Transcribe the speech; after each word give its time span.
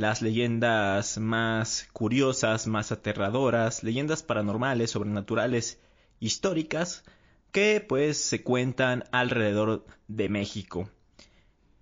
las 0.00 0.22
leyendas 0.22 1.18
más 1.18 1.86
curiosas, 1.92 2.66
más 2.66 2.90
aterradoras, 2.90 3.82
leyendas 3.82 4.22
paranormales, 4.22 4.92
sobrenaturales, 4.92 5.78
históricas, 6.20 7.04
que 7.52 7.84
pues 7.86 8.16
se 8.16 8.42
cuentan 8.42 9.04
alrededor 9.12 9.84
de 10.08 10.30
México. 10.30 10.88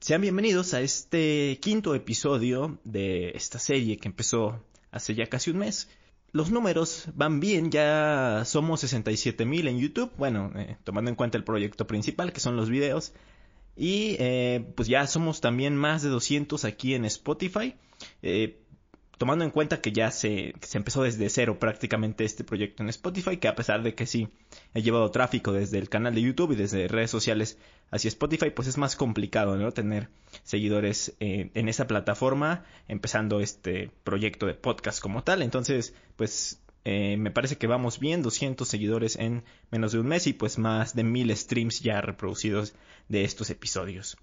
Sean 0.00 0.20
bienvenidos 0.20 0.74
a 0.74 0.80
este 0.80 1.60
quinto 1.62 1.94
episodio 1.94 2.80
de 2.82 3.30
esta 3.36 3.60
serie 3.60 3.98
que 3.98 4.08
empezó 4.08 4.64
hace 4.90 5.14
ya 5.14 5.26
casi 5.28 5.52
un 5.52 5.58
mes. 5.58 5.88
Los 6.32 6.50
números 6.50 7.06
van 7.14 7.38
bien, 7.38 7.70
ya 7.70 8.42
somos 8.44 8.82
67.000 8.82 9.68
en 9.68 9.78
YouTube, 9.78 10.10
bueno, 10.18 10.50
eh, 10.56 10.76
tomando 10.82 11.08
en 11.08 11.14
cuenta 11.14 11.38
el 11.38 11.44
proyecto 11.44 11.86
principal 11.86 12.32
que 12.32 12.40
son 12.40 12.56
los 12.56 12.68
videos. 12.68 13.12
Y 13.78 14.16
eh, 14.18 14.72
pues 14.74 14.88
ya 14.88 15.06
somos 15.06 15.40
también 15.40 15.76
más 15.76 16.02
de 16.02 16.08
200 16.08 16.64
aquí 16.64 16.94
en 16.94 17.04
Spotify. 17.04 17.76
Eh, 18.22 18.60
tomando 19.18 19.44
en 19.44 19.50
cuenta 19.50 19.80
que 19.80 19.92
ya 19.92 20.10
se, 20.10 20.54
se, 20.62 20.78
empezó 20.78 21.02
desde 21.02 21.30
cero 21.30 21.58
prácticamente 21.60 22.24
este 22.24 22.42
proyecto 22.44 22.82
en 22.82 22.88
Spotify, 22.88 23.36
que 23.36 23.46
a 23.46 23.54
pesar 23.54 23.82
de 23.82 23.94
que 23.94 24.06
sí 24.06 24.28
he 24.74 24.82
llevado 24.82 25.10
tráfico 25.12 25.52
desde 25.52 25.78
el 25.78 25.88
canal 25.88 26.14
de 26.14 26.22
YouTube 26.22 26.52
y 26.52 26.56
desde 26.56 26.88
redes 26.88 27.10
sociales 27.10 27.58
hacia 27.90 28.08
Spotify, 28.08 28.50
pues 28.50 28.66
es 28.66 28.78
más 28.78 28.96
complicado, 28.96 29.56
¿no? 29.56 29.70
Tener 29.72 30.08
seguidores 30.42 31.16
eh, 31.20 31.50
en 31.54 31.68
esa 31.68 31.86
plataforma, 31.86 32.64
empezando 32.88 33.40
este 33.40 33.90
proyecto 34.02 34.46
de 34.46 34.54
podcast 34.54 35.00
como 35.00 35.22
tal. 35.22 35.42
Entonces, 35.42 35.94
pues 36.16 36.60
eh, 36.84 37.16
me 37.18 37.30
parece 37.30 37.58
que 37.58 37.66
vamos 37.66 37.98
bien, 37.98 38.22
200 38.22 38.66
seguidores 38.66 39.16
en 39.16 39.44
menos 39.70 39.92
de 39.92 39.98
un 39.98 40.06
mes 40.06 40.26
y 40.26 40.32
pues 40.32 40.58
más 40.58 40.94
de 40.94 41.04
1000 41.04 41.36
streams 41.36 41.80
ya 41.80 42.00
reproducidos 42.00 42.74
de 43.08 43.24
estos 43.24 43.50
episodios. 43.50 44.16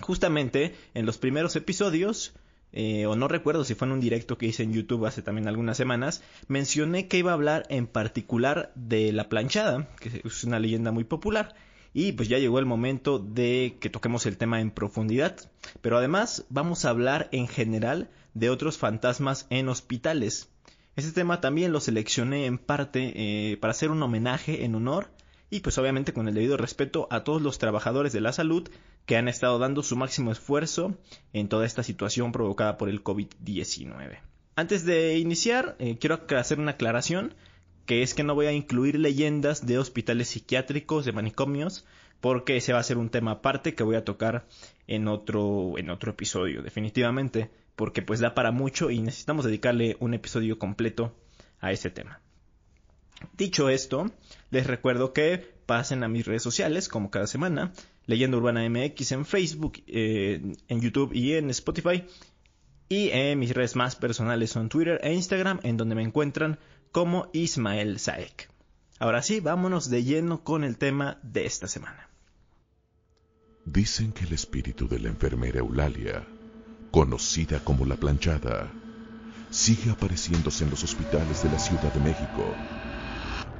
Justamente 0.00 0.74
en 0.94 1.06
los 1.06 1.18
primeros 1.18 1.56
episodios 1.56 2.34
eh, 2.72 3.06
o 3.06 3.16
no 3.16 3.28
recuerdo 3.28 3.64
si 3.64 3.74
fue 3.74 3.86
en 3.86 3.92
un 3.92 4.00
directo 4.00 4.36
que 4.36 4.46
hice 4.46 4.62
en 4.62 4.72
YouTube 4.72 5.06
hace 5.06 5.22
también 5.22 5.48
algunas 5.48 5.76
semanas, 5.76 6.22
mencioné 6.48 7.08
que 7.08 7.18
iba 7.18 7.30
a 7.30 7.34
hablar 7.34 7.64
en 7.70 7.86
particular 7.86 8.72
de 8.74 9.12
la 9.12 9.28
planchada, 9.28 9.88
que 10.00 10.22
es 10.24 10.44
una 10.44 10.58
leyenda 10.58 10.92
muy 10.92 11.04
popular. 11.04 11.54
Y 11.94 12.12
pues 12.12 12.28
ya 12.28 12.38
llegó 12.38 12.58
el 12.58 12.66
momento 12.66 13.18
de 13.18 13.78
que 13.80 13.88
toquemos 13.88 14.26
el 14.26 14.36
tema 14.36 14.60
en 14.60 14.70
profundidad. 14.70 15.36
Pero 15.80 15.96
además 15.96 16.44
vamos 16.50 16.84
a 16.84 16.90
hablar 16.90 17.28
en 17.32 17.48
general 17.48 18.10
de 18.34 18.50
otros 18.50 18.76
fantasmas 18.76 19.46
en 19.48 19.68
hospitales. 19.68 20.50
Este 20.96 21.12
tema 21.12 21.40
también 21.40 21.72
lo 21.72 21.80
seleccioné 21.80 22.46
en 22.46 22.58
parte 22.58 23.12
eh, 23.14 23.56
para 23.56 23.70
hacer 23.70 23.90
un 23.90 24.02
homenaje 24.02 24.64
en 24.64 24.74
honor 24.74 25.10
y 25.50 25.60
pues 25.60 25.78
obviamente 25.78 26.12
con 26.12 26.28
el 26.28 26.34
debido 26.34 26.56
respeto 26.56 27.08
a 27.10 27.24
todos 27.24 27.42
los 27.42 27.58
trabajadores 27.58 28.12
de 28.12 28.20
la 28.20 28.32
salud 28.32 28.68
que 29.06 29.16
han 29.16 29.28
estado 29.28 29.58
dando 29.58 29.82
su 29.82 29.96
máximo 29.96 30.32
esfuerzo 30.32 30.96
en 31.32 31.48
toda 31.48 31.64
esta 31.66 31.82
situación 31.82 32.32
provocada 32.32 32.76
por 32.76 32.88
el 32.88 33.02
COVID-19. 33.02 34.18
Antes 34.56 34.84
de 34.84 35.18
iniciar, 35.18 35.76
eh, 35.78 35.98
quiero 35.98 36.26
hacer 36.36 36.58
una 36.58 36.72
aclaración, 36.72 37.34
que 37.86 38.02
es 38.02 38.12
que 38.12 38.24
no 38.24 38.34
voy 38.34 38.46
a 38.46 38.52
incluir 38.52 38.98
leyendas 38.98 39.64
de 39.64 39.78
hospitales 39.78 40.28
psiquiátricos, 40.28 41.04
de 41.04 41.12
manicomios, 41.12 41.86
porque 42.20 42.56
ese 42.56 42.72
va 42.72 42.80
a 42.80 42.82
ser 42.82 42.98
un 42.98 43.08
tema 43.08 43.30
aparte 43.30 43.74
que 43.74 43.84
voy 43.84 43.96
a 43.96 44.04
tocar 44.04 44.46
en 44.86 45.08
otro, 45.08 45.78
en 45.78 45.90
otro 45.90 46.10
episodio, 46.10 46.62
definitivamente, 46.62 47.50
porque 47.76 48.02
pues 48.02 48.20
da 48.20 48.34
para 48.34 48.50
mucho 48.50 48.90
y 48.90 49.00
necesitamos 49.00 49.44
dedicarle 49.44 49.96
un 50.00 50.12
episodio 50.12 50.58
completo 50.58 51.14
a 51.60 51.72
ese 51.72 51.90
tema. 51.90 52.20
Dicho 53.36 53.68
esto, 53.68 54.10
les 54.50 54.66
recuerdo 54.66 55.12
que 55.12 55.58
pasen 55.66 56.02
a 56.02 56.08
mis 56.08 56.26
redes 56.26 56.42
sociales, 56.42 56.88
como 56.88 57.10
cada 57.10 57.26
semana, 57.26 57.72
Leyenda 58.06 58.38
Urbana 58.38 58.66
MX 58.68 59.12
en 59.12 59.26
Facebook, 59.26 59.82
eh, 59.86 60.40
en 60.68 60.80
YouTube 60.80 61.12
y 61.12 61.34
en 61.34 61.50
Spotify. 61.50 62.04
Y 62.88 63.10
en 63.10 63.38
mis 63.38 63.52
redes 63.52 63.76
más 63.76 63.96
personales 63.96 64.50
son 64.50 64.70
Twitter 64.70 64.98
e 65.02 65.12
Instagram, 65.12 65.60
en 65.62 65.76
donde 65.76 65.94
me 65.94 66.02
encuentran 66.02 66.58
como 66.90 67.28
Ismael 67.34 67.98
Saek. 67.98 68.50
Ahora 68.98 69.22
sí, 69.22 69.40
vámonos 69.40 69.90
de 69.90 70.04
lleno 70.04 70.42
con 70.42 70.64
el 70.64 70.78
tema 70.78 71.18
de 71.22 71.44
esta 71.44 71.68
semana. 71.68 72.08
Dicen 73.66 74.12
que 74.12 74.24
el 74.24 74.32
espíritu 74.32 74.88
de 74.88 74.98
la 74.98 75.08
enfermera 75.08 75.58
Eulalia, 75.58 76.26
conocida 76.90 77.62
como 77.62 77.84
la 77.84 77.96
planchada, 77.96 78.72
sigue 79.50 79.90
apareciéndose 79.90 80.64
en 80.64 80.70
los 80.70 80.82
hospitales 80.82 81.42
de 81.42 81.50
la 81.50 81.58
Ciudad 81.58 81.92
de 81.92 82.00
México 82.00 82.54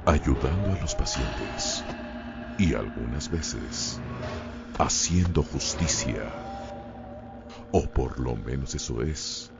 ayudando 0.09 0.73
a 0.73 0.81
los 0.81 0.95
pacientes 0.95 1.83
y 2.57 2.73
algunas 2.73 3.29
veces 3.29 4.01
haciendo 4.79 5.43
justicia. 5.43 6.23
O 7.71 7.83
por 7.91 8.19
lo 8.19 8.35
menos 8.35 8.73
eso 8.73 9.03
es 9.03 9.51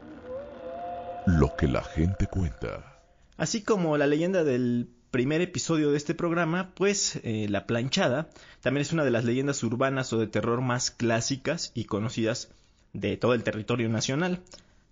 lo 1.27 1.55
que 1.55 1.67
la 1.67 1.83
gente 1.83 2.25
cuenta. 2.25 2.99
Así 3.37 3.61
como 3.61 3.95
la 3.97 4.07
leyenda 4.07 4.43
del 4.43 4.89
primer 5.11 5.41
episodio 5.41 5.91
de 5.91 5.97
este 5.97 6.15
programa, 6.15 6.71
pues 6.73 7.19
eh, 7.23 7.45
la 7.47 7.67
planchada 7.67 8.27
también 8.61 8.81
es 8.81 8.91
una 8.91 9.05
de 9.05 9.11
las 9.11 9.25
leyendas 9.25 9.61
urbanas 9.61 10.11
o 10.13 10.17
de 10.17 10.25
terror 10.25 10.61
más 10.61 10.89
clásicas 10.89 11.71
y 11.75 11.85
conocidas 11.85 12.49
de 12.93 13.17
todo 13.17 13.35
el 13.35 13.43
territorio 13.43 13.87
nacional, 13.87 14.41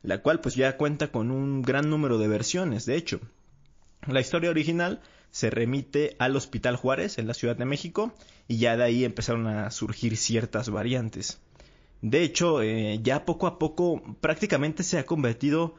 la 0.04 0.22
cual 0.22 0.40
pues 0.40 0.54
ya 0.54 0.78
cuenta 0.78 1.12
con 1.12 1.32
un 1.32 1.64
gran 1.64 1.90
número 1.90 2.20
de 2.20 2.28
versiones, 2.28 2.86
de 2.86 2.96
hecho. 2.96 3.20
La 4.06 4.22
historia 4.22 4.52
original 4.52 5.02
se 5.38 5.52
remite 5.52 6.16
al 6.18 6.36
Hospital 6.36 6.78
Juárez 6.78 7.20
en 7.20 7.28
la 7.28 7.36
Ciudad 7.36 7.56
de 7.56 7.64
México 7.64 8.12
y 8.48 8.58
ya 8.58 8.76
de 8.76 8.86
ahí 8.86 9.06
empezaron 9.06 9.46
a 9.46 9.70
surgir 9.70 10.18
ciertas 10.18 10.72
variantes. 10.72 11.40
De 12.02 12.24
hecho, 12.24 12.64
eh, 12.64 13.00
ya 13.04 13.24
poco 13.24 13.46
a 13.46 13.60
poco 13.60 14.02
prácticamente 14.20 14.82
se 14.82 14.98
ha 14.98 15.06
convertido 15.06 15.76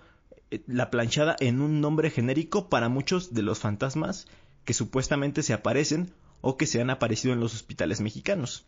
eh, 0.53 0.63
la 0.69 0.93
planchada 0.93 1.35
en 1.41 1.61
un 1.61 1.81
nombre 1.81 2.11
genérico 2.11 2.69
para 2.69 2.89
muchos 2.89 3.35
de 3.35 3.43
los 3.43 3.59
fantasmas 3.59 4.29
que 4.65 4.75
supuestamente 4.75 5.43
se 5.43 5.55
aparecen 5.55 6.13
o 6.41 6.57
que 6.57 6.67
se 6.67 6.81
han 6.81 6.91
aparecido 6.91 7.35
en 7.35 7.41
los 7.41 7.53
hospitales 7.53 8.01
mexicanos. 8.01 8.65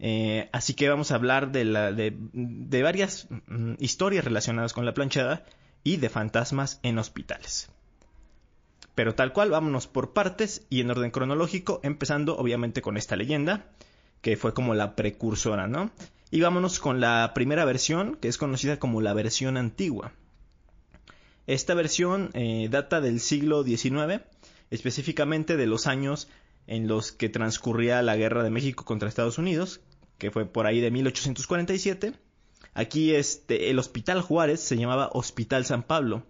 Eh, 0.00 0.50
así 0.52 0.74
que 0.74 0.90
vamos 0.90 1.12
a 1.12 1.14
hablar 1.14 1.50
de, 1.50 1.64
la, 1.64 1.92
de, 1.92 2.82
varias 2.82 3.26
mm, 3.46 3.76
historias 3.78 4.26
relacionadas 4.26 4.74
con 4.74 4.84
la 4.84 4.92
planchada 4.92 5.46
y 5.82 5.96
de 5.96 6.10
fantasmas 6.10 6.78
en 6.82 6.98
hospitales. 6.98 7.70
Pero 9.00 9.14
tal 9.14 9.32
cual, 9.32 9.48
vámonos 9.48 9.86
por 9.86 10.12
partes 10.12 10.66
y 10.68 10.82
en 10.82 10.90
orden 10.90 11.10
cronológico, 11.10 11.80
empezando 11.82 12.36
obviamente 12.36 12.82
con 12.82 12.98
esta 12.98 13.16
leyenda, 13.16 13.64
que 14.20 14.36
fue 14.36 14.52
como 14.52 14.74
la 14.74 14.94
precursora, 14.94 15.66
¿no? 15.66 15.90
Y 16.30 16.42
vámonos 16.42 16.78
con 16.80 17.00
la 17.00 17.32
primera 17.34 17.64
versión, 17.64 18.16
que 18.16 18.28
es 18.28 18.36
conocida 18.36 18.78
como 18.78 19.00
la 19.00 19.14
versión 19.14 19.56
antigua. 19.56 20.12
Esta 21.46 21.72
versión 21.72 22.28
eh, 22.34 22.68
data 22.70 23.00
del 23.00 23.20
siglo 23.20 23.64
XIX, 23.64 24.20
específicamente 24.70 25.56
de 25.56 25.66
los 25.66 25.86
años 25.86 26.28
en 26.66 26.86
los 26.86 27.10
que 27.10 27.30
transcurría 27.30 28.02
la 28.02 28.16
guerra 28.16 28.42
de 28.42 28.50
México 28.50 28.84
contra 28.84 29.08
Estados 29.08 29.38
Unidos, 29.38 29.80
que 30.18 30.30
fue 30.30 30.44
por 30.44 30.66
ahí 30.66 30.82
de 30.82 30.90
1847. 30.90 32.12
Aquí 32.74 33.14
este, 33.14 33.70
el 33.70 33.78
Hospital 33.78 34.20
Juárez 34.20 34.60
se 34.60 34.76
llamaba 34.76 35.08
Hospital 35.14 35.64
San 35.64 35.84
Pablo 35.84 36.26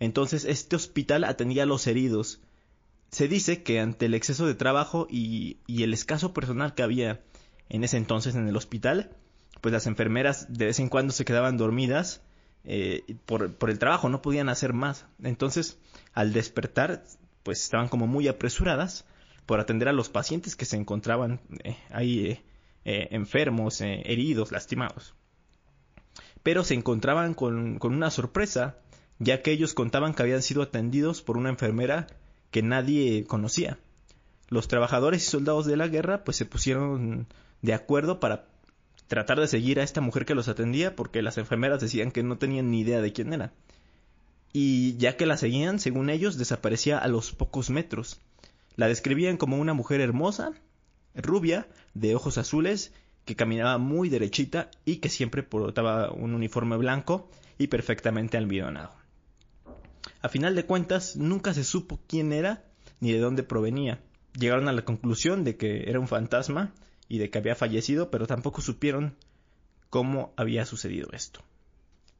entonces 0.00 0.44
este 0.44 0.76
hospital 0.76 1.24
atendía 1.24 1.64
a 1.64 1.66
los 1.66 1.86
heridos. 1.86 2.40
Se 3.10 3.28
dice 3.28 3.62
que 3.62 3.80
ante 3.80 4.06
el 4.06 4.14
exceso 4.14 4.46
de 4.46 4.54
trabajo 4.54 5.06
y, 5.10 5.58
el 5.68 5.92
escaso 5.92 6.32
personal 6.32 6.74
que 6.74 6.82
había 6.82 7.22
en 7.68 7.84
ese 7.84 7.96
entonces 7.96 8.34
en 8.34 8.48
el 8.48 8.56
hospital, 8.56 9.10
pues 9.60 9.72
las 9.72 9.86
enfermeras 9.86 10.52
de 10.52 10.66
vez 10.66 10.78
en 10.78 10.88
cuando 10.88 11.12
se 11.12 11.24
quedaban 11.24 11.56
dormidas 11.56 12.22
eh, 12.64 13.16
por, 13.26 13.54
el 13.68 13.78
trabajo, 13.78 14.08
no 14.08 14.22
podían 14.22 14.48
hacer 14.48 14.72
más. 14.72 15.06
Entonces, 15.22 15.78
al 16.12 16.32
despertar, 16.32 17.02
pues 17.42 17.62
estaban 17.62 17.88
como 17.88 18.06
muy 18.06 18.28
apresuradas 18.28 19.06
por 19.46 19.58
atender 19.58 19.88
a 19.88 19.92
los 19.92 20.10
pacientes 20.10 20.54
que 20.54 20.66
se 20.66 20.76
encontraban 20.76 21.40
eh, 21.64 21.76
ahí 21.90 22.40
eh, 22.84 23.08
enfermos, 23.10 23.80
heridos, 23.80 24.52
lastimados. 24.52 25.14
Pero 26.42 26.62
se 26.62 26.74
encontraban 26.74 27.34
con, 27.34 27.78
con 27.78 27.94
una 27.94 28.10
sorpresa 28.10 28.78
ya 29.18 29.42
que 29.42 29.50
ellos 29.50 29.74
contaban 29.74 30.14
que 30.14 30.22
habían 30.22 30.42
sido 30.42 30.62
atendidos 30.62 31.22
por 31.22 31.36
una 31.36 31.50
enfermera 31.50 32.06
que 32.50 32.62
nadie 32.62 33.24
conocía. 33.26 33.78
Los 34.48 34.68
trabajadores 34.68 35.26
y 35.26 35.30
soldados 35.30 35.66
de 35.66 35.76
la 35.76 35.88
guerra 35.88 36.24
pues 36.24 36.36
se 36.36 36.46
pusieron 36.46 37.26
de 37.60 37.74
acuerdo 37.74 38.20
para 38.20 38.46
tratar 39.08 39.40
de 39.40 39.48
seguir 39.48 39.80
a 39.80 39.82
esta 39.82 40.00
mujer 40.00 40.24
que 40.24 40.34
los 40.34 40.48
atendía 40.48 40.94
porque 40.94 41.22
las 41.22 41.38
enfermeras 41.38 41.80
decían 41.80 42.10
que 42.10 42.22
no 42.22 42.38
tenían 42.38 42.70
ni 42.70 42.80
idea 42.80 43.00
de 43.00 43.12
quién 43.12 43.32
era. 43.32 43.52
Y 44.52 44.96
ya 44.96 45.16
que 45.16 45.26
la 45.26 45.36
seguían, 45.36 45.78
según 45.78 46.08
ellos, 46.08 46.38
desaparecía 46.38 46.98
a 46.98 47.08
los 47.08 47.32
pocos 47.32 47.68
metros. 47.70 48.20
La 48.76 48.88
describían 48.88 49.36
como 49.36 49.58
una 49.58 49.74
mujer 49.74 50.00
hermosa, 50.00 50.52
rubia, 51.14 51.66
de 51.94 52.14
ojos 52.14 52.38
azules, 52.38 52.92
que 53.26 53.36
caminaba 53.36 53.76
muy 53.76 54.08
derechita 54.08 54.70
y 54.86 54.96
que 54.96 55.10
siempre 55.10 55.42
portaba 55.42 56.10
un 56.12 56.34
uniforme 56.34 56.76
blanco 56.78 57.28
y 57.58 57.66
perfectamente 57.66 58.38
almidonado. 58.38 58.97
A 60.20 60.28
final 60.28 60.54
de 60.54 60.64
cuentas, 60.64 61.16
nunca 61.16 61.54
se 61.54 61.64
supo 61.64 62.00
quién 62.06 62.32
era 62.32 62.64
ni 63.00 63.12
de 63.12 63.20
dónde 63.20 63.42
provenía. 63.42 64.00
Llegaron 64.38 64.68
a 64.68 64.72
la 64.72 64.84
conclusión 64.84 65.44
de 65.44 65.56
que 65.56 65.88
era 65.88 66.00
un 66.00 66.08
fantasma 66.08 66.72
y 67.08 67.18
de 67.18 67.30
que 67.30 67.38
había 67.38 67.54
fallecido, 67.54 68.10
pero 68.10 68.26
tampoco 68.26 68.60
supieron 68.60 69.16
cómo 69.90 70.32
había 70.36 70.64
sucedido 70.66 71.08
esto. 71.12 71.40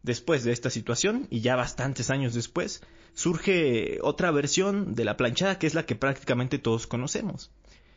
Después 0.03 0.45
de 0.45 0.53
esta 0.53 0.71
situación, 0.71 1.27
y 1.29 1.41
ya 1.41 1.57
bastantes 1.57 2.11
años 2.11 2.35
después, 2.35 2.83
surge 3.15 3.99
otra 4.03 4.31
versión 4.31 4.95
de 4.95 5.05
la 5.05 5.17
planchada 5.17 5.59
que 5.59 5.67
es 5.67 5.75
la 5.75 5.85
que 5.85 5.97
prácticamente 5.97 6.59
todos 6.59 6.87
conocemos. 6.87 7.51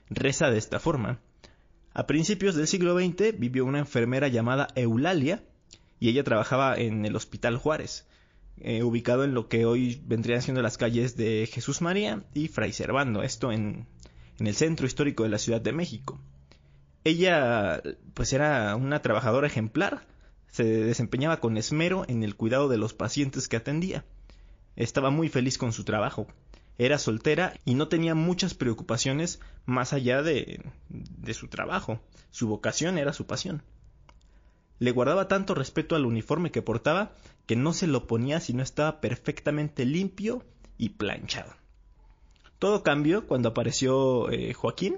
Reza 0.10 0.50
de 0.50 0.58
esta 0.58 0.80
forma. 0.80 1.20
A 1.94 2.08
principios 2.08 2.56
del 2.56 2.68
siglo 2.68 2.98
XX 2.98 3.38
vivió 3.38 3.66
una 3.66 3.80
enfermera 3.80 4.28
llamada 4.30 4.68
Eulalia 4.76 5.44
y 6.00 6.10
ella 6.10 6.24
trabajaba 6.24 6.76
en 6.76 7.06
el 7.06 7.16
Hospital 7.16 7.58
Juárez, 7.58 8.08
eh, 8.64 8.84
ubicado 8.84 9.24
en 9.24 9.34
lo 9.34 9.48
que 9.48 9.66
hoy 9.66 10.02
vendrían 10.06 10.42
siendo 10.42 10.62
las 10.62 10.78
calles 10.78 11.16
de 11.16 11.50
Jesús 11.52 11.82
María 11.82 12.24
y 12.34 12.48
Fray 12.48 12.72
Servando, 12.74 13.24
esto 13.24 13.52
en, 13.52 13.88
el 14.40 14.56
centro 14.56 14.86
histórico 14.86 15.24
de 15.24 15.30
la 15.30 15.40
Ciudad 15.40 15.62
de 15.62 15.74
México. 15.74 16.20
Ella 17.04 17.82
pues 18.14 18.34
era 18.34 18.76
una 18.76 19.02
trabajadora 19.02 19.48
ejemplar, 19.48 20.06
se 20.48 20.64
desempeñaba 20.64 21.40
con 21.40 21.58
esmero 21.58 22.06
en 22.08 22.24
el 22.24 22.36
cuidado 22.36 22.70
de 22.70 22.78
los 22.78 22.94
pacientes 22.94 23.48
que 23.48 23.58
atendía. 23.58 24.06
Estaba 24.76 25.10
muy 25.10 25.30
feliz 25.30 25.58
con 25.58 25.74
su 25.74 25.84
trabajo. 25.84 26.28
Era 26.78 27.00
soltera 27.00 27.54
y 27.66 27.74
no 27.74 27.88
tenía 27.88 28.14
muchas 28.16 28.54
preocupaciones 28.54 29.40
más 29.66 29.94
allá 29.94 30.22
de, 30.22 30.62
de 30.90 31.34
su 31.34 31.48
trabajo. 31.48 32.00
Su 32.30 32.48
vocación 32.48 32.98
era 32.98 33.14
su 33.14 33.26
pasión. 33.26 33.64
Le 34.78 34.92
guardaba 34.92 35.28
tanto 35.28 35.54
respeto 35.54 35.96
al 35.96 36.06
uniforme 36.06 36.52
que 36.52 36.62
portaba 36.62 37.12
que 37.52 37.58
no 37.58 37.74
se 37.74 37.86
lo 37.86 38.08
ponía 38.08 38.40
si 38.40 38.54
no 38.54 38.64
estaba 38.64 39.02
perfectamente 39.02 39.84
limpio 39.84 40.46
y 40.78 40.92
planchado. 40.92 41.54
Todo 42.60 42.82
cambió 42.82 43.28
cuando 43.28 43.50
apareció 43.50 44.32
eh, 44.32 44.54
Joaquín, 44.54 44.96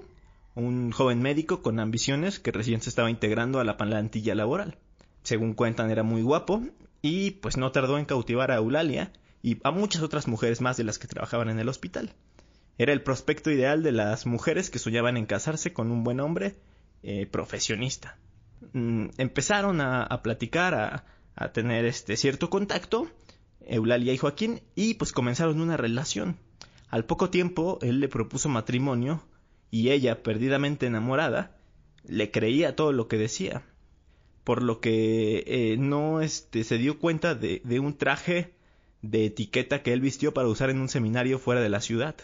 un 0.54 0.92
joven 0.92 1.20
médico 1.20 1.62
con 1.62 1.80
ambiciones 1.80 2.38
que 2.38 2.52
recién 2.52 2.80
se 2.80 2.90
estaba 2.90 3.10
integrando 3.10 3.58
a 3.58 3.64
la 3.64 3.76
plantilla 3.76 4.36
laboral. 4.36 4.78
Según 5.24 5.54
cuentan 5.54 5.90
era 5.90 6.04
muy 6.04 6.22
guapo 6.22 6.62
y 7.02 7.32
pues 7.32 7.56
no 7.56 7.72
tardó 7.72 7.98
en 7.98 8.04
cautivar 8.04 8.52
a 8.52 8.58
Eulalia 8.58 9.12
y 9.42 9.58
a 9.64 9.72
muchas 9.72 10.02
otras 10.02 10.28
mujeres 10.28 10.60
más 10.60 10.76
de 10.76 10.84
las 10.84 11.00
que 11.00 11.08
trabajaban 11.08 11.48
en 11.48 11.58
el 11.58 11.68
hospital. 11.68 12.14
Era 12.78 12.92
el 12.92 13.02
prospecto 13.02 13.50
ideal 13.50 13.82
de 13.82 13.90
las 13.90 14.26
mujeres 14.26 14.70
que 14.70 14.78
soñaban 14.78 15.16
en 15.16 15.26
casarse 15.26 15.72
con 15.72 15.90
un 15.90 16.04
buen 16.04 16.20
hombre 16.20 16.54
eh, 17.02 17.26
profesionista. 17.26 18.16
Mm, 18.74 19.06
empezaron 19.18 19.80
a, 19.80 20.22
platicar, 20.22 20.74
a, 20.74 21.04
a, 21.34 21.52
tener 21.52 21.84
este 21.84 22.16
cierto 22.16 22.50
contacto, 22.50 23.10
Eulalia 23.66 24.12
y 24.12 24.18
Joaquín, 24.18 24.62
y 24.74 24.94
pues 24.94 25.12
comenzaron 25.12 25.60
una 25.60 25.76
relación. 25.76 26.36
Al 26.88 27.04
poco 27.04 27.30
tiempo 27.30 27.78
él 27.82 28.00
le 28.00 28.08
propuso 28.08 28.48
matrimonio 28.48 29.22
y 29.70 29.90
ella, 29.90 30.22
perdidamente 30.22 30.86
enamorada, 30.86 31.56
le 32.06 32.30
creía 32.30 32.76
todo 32.76 32.92
lo 32.92 33.08
que 33.08 33.18
decía, 33.18 33.62
por 34.44 34.62
lo 34.62 34.80
que 34.80 35.44
eh, 35.46 35.76
no 35.78 36.20
este, 36.20 36.64
se 36.64 36.78
dio 36.78 36.98
cuenta 36.98 37.34
de, 37.34 37.62
de 37.64 37.80
un 37.80 37.96
traje 37.96 38.54
de 39.02 39.26
etiqueta 39.26 39.82
que 39.82 39.92
él 39.92 40.00
vistió 40.00 40.32
para 40.34 40.48
usar 40.48 40.70
en 40.70 40.80
un 40.80 40.88
seminario 40.88 41.38
fuera 41.38 41.60
de 41.60 41.68
la 41.68 41.80
ciudad 41.80 42.16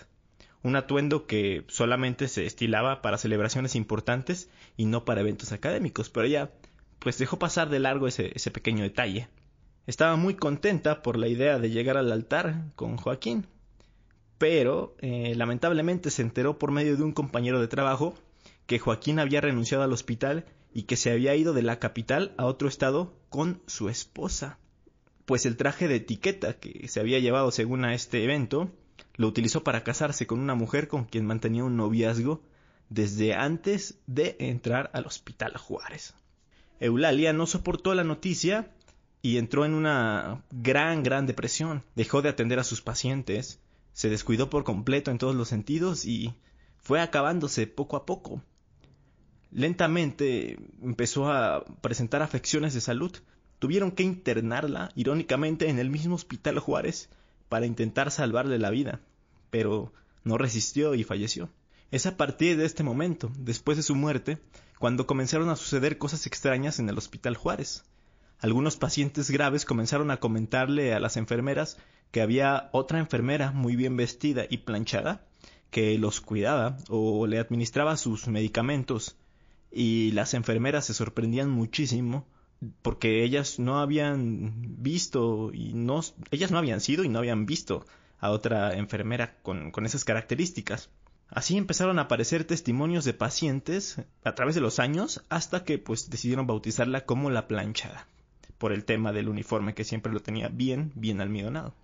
un 0.62 0.76
atuendo 0.76 1.26
que 1.26 1.64
solamente 1.68 2.28
se 2.28 2.44
estilaba 2.44 3.02
para 3.02 3.18
celebraciones 3.18 3.74
importantes 3.74 4.50
y 4.76 4.84
no 4.84 5.04
para 5.04 5.22
eventos 5.22 5.52
académicos, 5.52 6.10
pero 6.10 6.26
ella 6.26 6.50
pues 7.00 7.18
dejó 7.18 7.38
pasar 7.38 7.70
de 7.70 7.80
largo 7.80 8.06
ese, 8.06 8.50
pequeño 8.52 8.84
detalle. 8.84 9.28
Estaba 9.86 10.16
muy 10.16 10.34
contenta 10.34 11.02
por 11.02 11.16
la 11.18 11.26
idea 11.26 11.58
de 11.58 11.70
llegar 11.70 11.96
al 11.96 12.12
altar 12.12 12.66
con 12.76 12.96
Joaquín, 12.96 13.46
pero 14.38 14.94
eh, 15.00 15.34
lamentablemente 15.34 16.10
se 16.10 16.22
enteró 16.22 16.58
por 16.58 16.70
medio 16.70 16.96
de 16.96 17.02
un 17.02 17.12
compañero 17.12 17.60
de 17.60 17.68
trabajo 17.68 18.14
que 18.66 18.78
Joaquín 18.78 19.18
había 19.18 19.40
renunciado 19.40 19.82
al 19.82 19.92
hospital 19.92 20.44
y 20.72 20.84
que 20.84 20.96
se 20.96 21.10
había 21.10 21.34
ido 21.34 21.52
de 21.54 21.62
la 21.62 21.78
capital 21.78 22.34
a 22.36 22.46
otro 22.46 22.68
estado 22.68 23.14
con 23.30 23.62
su 23.66 23.88
esposa. 23.88 24.58
Pues 25.24 25.46
el 25.46 25.56
traje 25.56 25.88
de 25.88 25.96
etiqueta 25.96 26.54
que 26.54 26.86
se 26.86 27.00
había 27.00 27.18
llevado 27.18 27.50
según 27.50 27.84
a 27.84 27.94
este 27.94 28.22
evento 28.22 28.70
lo 29.16 29.26
utilizó 29.26 29.64
para 29.64 29.84
casarse 29.84 30.26
con 30.26 30.38
una 30.38 30.54
mujer 30.54 30.86
con 30.86 31.04
quien 31.04 31.26
mantenía 31.26 31.64
un 31.64 31.76
noviazgo 31.76 32.42
desde 32.88 33.34
antes 33.34 33.98
de 34.06 34.36
entrar 34.38 34.90
al 34.92 35.06
hospital 35.06 35.56
Juárez. 35.56 36.14
Eulalia 36.80 37.34
no 37.34 37.46
soportó 37.46 37.94
la 37.94 38.04
noticia 38.04 38.72
y 39.22 39.36
entró 39.36 39.66
en 39.66 39.74
una 39.74 40.42
gran, 40.50 41.02
gran 41.02 41.26
depresión. 41.26 41.84
Dejó 41.94 42.22
de 42.22 42.30
atender 42.30 42.58
a 42.58 42.64
sus 42.64 42.80
pacientes, 42.80 43.60
se 43.92 44.08
descuidó 44.08 44.48
por 44.48 44.64
completo 44.64 45.10
en 45.10 45.18
todos 45.18 45.36
los 45.36 45.48
sentidos 45.48 46.06
y 46.06 46.34
fue 46.78 47.00
acabándose 47.00 47.66
poco 47.66 47.96
a 47.96 48.06
poco. 48.06 48.42
Lentamente 49.52 50.58
empezó 50.82 51.30
a 51.30 51.64
presentar 51.82 52.22
afecciones 52.22 52.72
de 52.72 52.80
salud. 52.80 53.12
Tuvieron 53.58 53.90
que 53.90 54.04
internarla, 54.04 54.90
irónicamente, 54.94 55.68
en 55.68 55.78
el 55.78 55.90
mismo 55.90 56.14
hospital 56.14 56.58
Juárez 56.60 57.10
para 57.50 57.66
intentar 57.66 58.10
salvarle 58.10 58.58
la 58.58 58.70
vida, 58.70 59.00
pero 59.50 59.92
no 60.24 60.38
resistió 60.38 60.94
y 60.94 61.04
falleció. 61.04 61.50
Es 61.90 62.06
a 62.06 62.16
partir 62.16 62.56
de 62.56 62.64
este 62.64 62.84
momento, 62.84 63.30
después 63.36 63.76
de 63.76 63.82
su 63.82 63.96
muerte, 63.96 64.38
cuando 64.80 65.06
comenzaron 65.06 65.50
a 65.50 65.56
suceder 65.56 65.98
cosas 65.98 66.26
extrañas 66.26 66.78
en 66.78 66.88
el 66.88 66.96
Hospital 66.96 67.36
Juárez. 67.36 67.84
Algunos 68.38 68.78
pacientes 68.78 69.30
graves 69.30 69.66
comenzaron 69.66 70.10
a 70.10 70.16
comentarle 70.16 70.94
a 70.94 71.00
las 71.00 71.18
enfermeras 71.18 71.76
que 72.10 72.22
había 72.22 72.70
otra 72.72 72.98
enfermera 72.98 73.50
muy 73.50 73.76
bien 73.76 73.98
vestida 73.98 74.46
y 74.48 74.56
planchada 74.56 75.26
que 75.68 75.98
los 75.98 76.22
cuidaba 76.22 76.78
o 76.88 77.26
le 77.26 77.38
administraba 77.38 77.98
sus 77.98 78.26
medicamentos 78.26 79.18
y 79.70 80.12
las 80.12 80.32
enfermeras 80.32 80.86
se 80.86 80.94
sorprendían 80.94 81.50
muchísimo 81.50 82.26
porque 82.80 83.22
ellas 83.22 83.58
no 83.58 83.80
habían 83.80 84.82
visto 84.82 85.50
y 85.52 85.74
no 85.74 86.00
ellas 86.30 86.52
no 86.52 86.56
habían 86.56 86.80
sido 86.80 87.04
y 87.04 87.10
no 87.10 87.18
habían 87.18 87.44
visto 87.44 87.84
a 88.18 88.30
otra 88.30 88.74
enfermera 88.78 89.36
con, 89.42 89.72
con 89.72 89.84
esas 89.84 90.06
características. 90.06 90.88
Así 91.30 91.56
empezaron 91.56 91.98
a 91.98 92.02
aparecer 92.02 92.44
testimonios 92.44 93.04
de 93.04 93.14
pacientes 93.14 94.00
a 94.24 94.34
través 94.34 94.56
de 94.56 94.60
los 94.60 94.80
años 94.80 95.22
hasta 95.28 95.64
que 95.64 95.78
pues 95.78 96.10
decidieron 96.10 96.46
bautizarla 96.46 97.04
como 97.04 97.30
la 97.30 97.46
planchada 97.46 98.08
por 98.58 98.72
el 98.72 98.84
tema 98.84 99.12
del 99.12 99.28
uniforme 99.28 99.74
que 99.74 99.84
siempre 99.84 100.12
lo 100.12 100.20
tenía 100.20 100.48
bien, 100.48 100.92
bien 100.96 101.20
almidonado. 101.20 101.74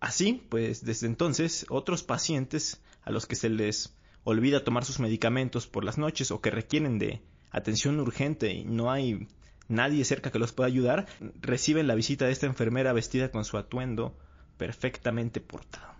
Así, 0.00 0.44
pues 0.48 0.84
desde 0.84 1.08
entonces 1.08 1.66
otros 1.68 2.04
pacientes 2.04 2.80
a 3.02 3.10
los 3.10 3.26
que 3.26 3.34
se 3.34 3.48
les 3.48 3.94
olvida 4.22 4.62
tomar 4.62 4.84
sus 4.84 5.00
medicamentos 5.00 5.66
por 5.66 5.84
las 5.84 5.98
noches 5.98 6.30
o 6.30 6.40
que 6.40 6.50
requieren 6.50 6.98
de 6.98 7.20
atención 7.50 7.98
urgente 7.98 8.52
y 8.52 8.64
no 8.64 8.92
hay 8.92 9.26
nadie 9.66 10.04
cerca 10.04 10.30
que 10.30 10.38
los 10.38 10.52
pueda 10.52 10.68
ayudar, 10.68 11.06
reciben 11.40 11.88
la 11.88 11.96
visita 11.96 12.26
de 12.26 12.32
esta 12.32 12.46
enfermera 12.46 12.92
vestida 12.92 13.30
con 13.30 13.44
su 13.44 13.58
atuendo 13.58 14.16
perfectamente 14.56 15.40
portado. 15.40 15.97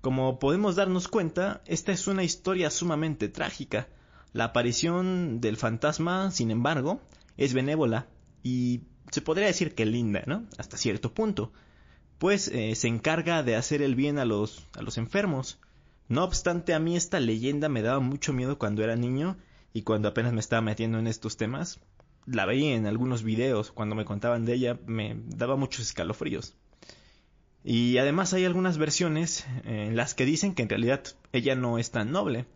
Como 0.00 0.38
podemos 0.38 0.76
darnos 0.76 1.08
cuenta, 1.08 1.62
esta 1.66 1.92
es 1.92 2.06
una 2.06 2.22
historia 2.24 2.70
sumamente 2.70 3.28
trágica. 3.28 3.88
La 4.32 4.44
aparición 4.44 5.40
del 5.40 5.56
fantasma, 5.56 6.30
sin 6.30 6.50
embargo, 6.50 7.00
es 7.36 7.52
benévola 7.52 8.06
y 8.42 8.82
se 9.10 9.22
podría 9.22 9.46
decir 9.46 9.74
que 9.74 9.86
linda, 9.86 10.22
¿no? 10.26 10.46
Hasta 10.56 10.76
cierto 10.76 11.12
punto 11.12 11.52
pues 12.20 12.48
eh, 12.48 12.74
se 12.74 12.86
encarga 12.86 13.42
de 13.42 13.56
hacer 13.56 13.80
el 13.80 13.94
bien 13.94 14.18
a 14.18 14.26
los, 14.26 14.68
a 14.78 14.82
los 14.82 14.98
enfermos. 14.98 15.58
No 16.06 16.22
obstante, 16.22 16.74
a 16.74 16.78
mí 16.78 16.94
esta 16.94 17.18
leyenda 17.18 17.70
me 17.70 17.80
daba 17.80 17.98
mucho 18.00 18.34
miedo 18.34 18.58
cuando 18.58 18.84
era 18.84 18.94
niño 18.94 19.38
y 19.72 19.82
cuando 19.82 20.08
apenas 20.08 20.34
me 20.34 20.40
estaba 20.40 20.60
metiendo 20.60 20.98
en 20.98 21.06
estos 21.06 21.38
temas. 21.38 21.80
La 22.26 22.44
veía 22.44 22.74
en 22.74 22.86
algunos 22.86 23.22
videos, 23.22 23.72
cuando 23.72 23.94
me 23.94 24.04
contaban 24.04 24.44
de 24.44 24.52
ella 24.52 24.78
me 24.84 25.16
daba 25.28 25.56
muchos 25.56 25.80
escalofríos. 25.86 26.56
Y 27.62 27.98
además 27.98 28.32
hay 28.32 28.44
algunas 28.44 28.78
versiones 28.78 29.46
en 29.64 29.96
las 29.96 30.14
que 30.14 30.24
dicen 30.24 30.54
que 30.54 30.62
en 30.62 30.70
realidad 30.70 31.02
ella 31.32 31.54
no 31.54 31.78
es 31.78 31.90
tan 31.90 32.10
noble, 32.10 32.46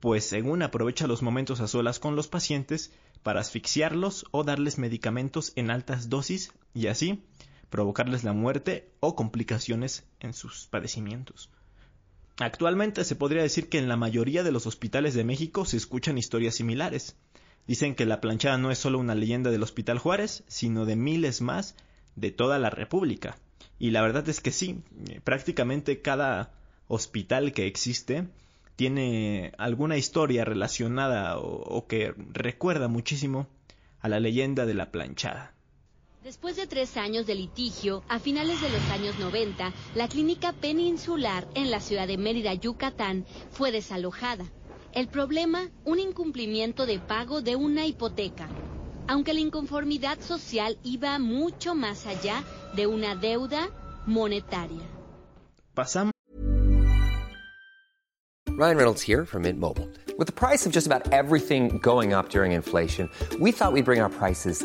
pues 0.00 0.24
según 0.24 0.62
aprovecha 0.62 1.06
los 1.06 1.22
momentos 1.22 1.60
a 1.60 1.68
solas 1.68 2.00
con 2.00 2.16
los 2.16 2.28
pacientes 2.28 2.92
para 3.22 3.40
asfixiarlos 3.40 4.26
o 4.32 4.44
darles 4.44 4.78
medicamentos 4.78 5.52
en 5.56 5.70
altas 5.70 6.10
dosis 6.10 6.52
y 6.74 6.88
así 6.88 7.22
provocarles 7.70 8.22
la 8.24 8.32
muerte 8.32 8.90
o 9.00 9.16
complicaciones 9.16 10.04
en 10.20 10.34
sus 10.34 10.66
padecimientos. 10.66 11.50
Actualmente 12.38 13.04
se 13.04 13.14
podría 13.14 13.42
decir 13.42 13.68
que 13.68 13.78
en 13.78 13.88
la 13.88 13.96
mayoría 13.96 14.42
de 14.42 14.52
los 14.52 14.66
hospitales 14.66 15.14
de 15.14 15.24
México 15.24 15.64
se 15.64 15.76
escuchan 15.76 16.18
historias 16.18 16.56
similares. 16.56 17.16
Dicen 17.66 17.94
que 17.94 18.06
la 18.06 18.20
planchada 18.20 18.58
no 18.58 18.70
es 18.70 18.78
solo 18.78 18.98
una 18.98 19.14
leyenda 19.14 19.50
del 19.50 19.62
Hospital 19.62 19.98
Juárez, 19.98 20.42
sino 20.48 20.84
de 20.84 20.96
miles 20.96 21.40
más 21.40 21.76
de 22.16 22.32
toda 22.32 22.58
la 22.58 22.70
República. 22.70 23.38
Y 23.78 23.90
la 23.90 24.02
verdad 24.02 24.28
es 24.28 24.40
que 24.40 24.50
sí, 24.50 24.80
prácticamente 25.24 26.00
cada 26.00 26.52
hospital 26.88 27.52
que 27.52 27.66
existe 27.66 28.28
tiene 28.76 29.52
alguna 29.58 29.96
historia 29.96 30.44
relacionada 30.44 31.38
o, 31.38 31.86
que 31.86 32.14
recuerda 32.32 32.88
muchísimo 32.88 33.46
a 34.00 34.08
la 34.08 34.20
leyenda 34.20 34.66
de 34.66 34.74
la 34.74 34.90
planchada. 34.90 35.52
Después 36.22 36.56
de 36.56 36.66
tres 36.66 36.96
años 36.96 37.26
de 37.26 37.34
litigio, 37.34 38.02
a 38.08 38.18
finales 38.18 38.60
de 38.62 38.70
los 38.70 38.82
años 38.90 39.18
90, 39.18 39.72
la 39.94 40.08
clínica 40.08 40.52
peninsular 40.52 41.46
en 41.54 41.70
la 41.70 41.80
ciudad 41.80 42.06
de 42.06 42.16
Mérida, 42.16 42.54
Yucatán, 42.54 43.26
fue 43.50 43.70
desalojada. 43.70 44.46
El 44.92 45.08
problema, 45.08 45.68
un 45.84 45.98
incumplimiento 45.98 46.86
de 46.86 46.98
pago 46.98 47.42
de 47.42 47.56
una 47.56 47.86
hipoteca. 47.86 48.48
Aunque 49.06 49.34
la 49.34 49.40
inconformidad 49.40 50.18
social 50.20 50.76
iba 50.84 51.18
mucho 51.18 51.74
más 51.74 52.06
allá 52.06 52.42
de 52.74 52.86
una 52.86 53.14
deuda 53.14 53.68
monetaria. 54.06 54.82
Pasamos. 55.74 56.12
Ryan 58.56 58.76
Reynolds 58.76 59.02
here 59.02 59.24
from 59.24 59.42
Mint 59.42 59.58
Mobile. 59.58 59.88
With 60.16 60.28
the 60.28 60.32
price 60.32 60.64
of 60.64 60.72
just 60.72 60.86
about 60.86 61.12
everything 61.12 61.78
going 61.78 62.12
up 62.12 62.28
during 62.30 62.52
inflation, 62.52 63.10
we 63.40 63.50
thought 63.50 63.72
we'd 63.72 63.84
bring 63.84 64.00
our 64.00 64.08
prices 64.08 64.64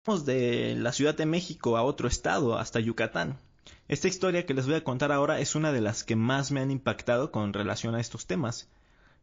De 0.00 0.76
la 0.76 0.92
Ciudad 0.92 1.14
de 1.14 1.26
México 1.26 1.76
a 1.76 1.82
otro 1.82 2.08
estado, 2.08 2.58
hasta 2.58 2.80
Yucatán. 2.80 3.38
Esta 3.86 4.08
historia 4.08 4.46
que 4.46 4.54
les 4.54 4.64
voy 4.64 4.76
a 4.76 4.82
contar 4.82 5.12
ahora 5.12 5.40
es 5.40 5.54
una 5.54 5.72
de 5.72 5.82
las 5.82 6.04
que 6.04 6.16
más 6.16 6.50
me 6.50 6.60
han 6.60 6.70
impactado 6.70 7.30
con 7.30 7.52
relación 7.52 7.94
a 7.94 8.00
estos 8.00 8.26
temas. 8.26 8.70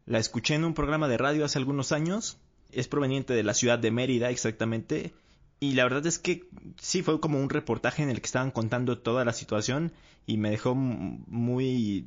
La 0.06 0.20
escuché 0.20 0.54
en 0.54 0.64
un 0.64 0.76
programa 0.76 1.08
de 1.08 1.18
radio 1.18 1.46
hace 1.46 1.58
algunos 1.58 1.92
años, 1.92 2.38
es 2.72 2.88
proveniente 2.88 3.34
de 3.34 3.42
la 3.42 3.56
ciudad 3.56 3.80
de 3.80 3.90
Mérida 3.90 4.30
exactamente, 4.30 5.16
y 5.60 5.72
la 5.72 5.84
verdad 5.84 6.06
es 6.06 6.20
que 6.20 6.48
sí 6.80 7.02
fue 7.02 7.20
como 7.20 7.42
un 7.42 7.50
reportaje 7.50 8.04
en 8.04 8.12
el 8.12 8.22
que 8.22 8.28
estaban 8.28 8.52
contando 8.52 9.00
toda 9.00 9.26
la 9.26 9.34
situación 9.34 9.94
y 10.28 10.38
me 10.38 10.52
dejó 10.52 10.76
muy, 10.76 12.06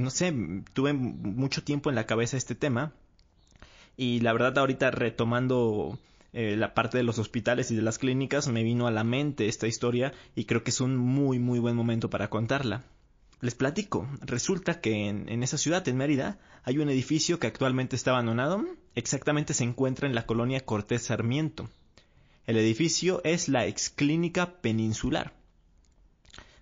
no 0.00 0.10
sé, 0.10 0.32
tuve 0.72 0.92
mucho 0.92 1.64
tiempo 1.64 1.90
en 1.90 1.96
la 1.96 2.06
cabeza 2.06 2.36
este 2.36 2.54
tema 2.54 2.92
y 3.96 4.20
la 4.20 4.32
verdad 4.32 4.56
ahorita 4.56 4.92
retomando 4.92 5.98
eh, 6.34 6.56
la 6.56 6.74
parte 6.74 6.98
de 6.98 7.04
los 7.04 7.18
hospitales 7.18 7.70
y 7.70 7.76
de 7.76 7.82
las 7.82 7.98
clínicas, 7.98 8.48
me 8.48 8.64
vino 8.64 8.86
a 8.86 8.90
la 8.90 9.04
mente 9.04 9.46
esta 9.46 9.68
historia 9.68 10.12
y 10.34 10.44
creo 10.44 10.64
que 10.64 10.70
es 10.70 10.80
un 10.80 10.96
muy 10.96 11.38
muy 11.38 11.60
buen 11.60 11.76
momento 11.76 12.10
para 12.10 12.28
contarla. 12.28 12.84
Les 13.40 13.54
platico, 13.54 14.08
resulta 14.20 14.80
que 14.80 15.08
en, 15.08 15.28
en, 15.28 15.42
esa 15.42 15.58
ciudad, 15.58 15.86
en 15.86 15.96
Mérida, 15.96 16.38
hay 16.64 16.78
un 16.78 16.90
edificio 16.90 17.38
que 17.38 17.46
actualmente 17.46 17.94
está 17.94 18.10
abandonado, 18.10 18.64
exactamente 18.94 19.54
se 19.54 19.64
encuentra 19.64 20.08
en 20.08 20.14
la 20.14 20.26
colonia 20.26 20.64
Cortés 20.64 21.02
Sarmiento. 21.02 21.70
El 22.46 22.56
edificio 22.56 23.22
es 23.24 23.48
la 23.48 23.66
ex 23.66 23.88
clínica 23.88 24.60
peninsular. 24.60 25.34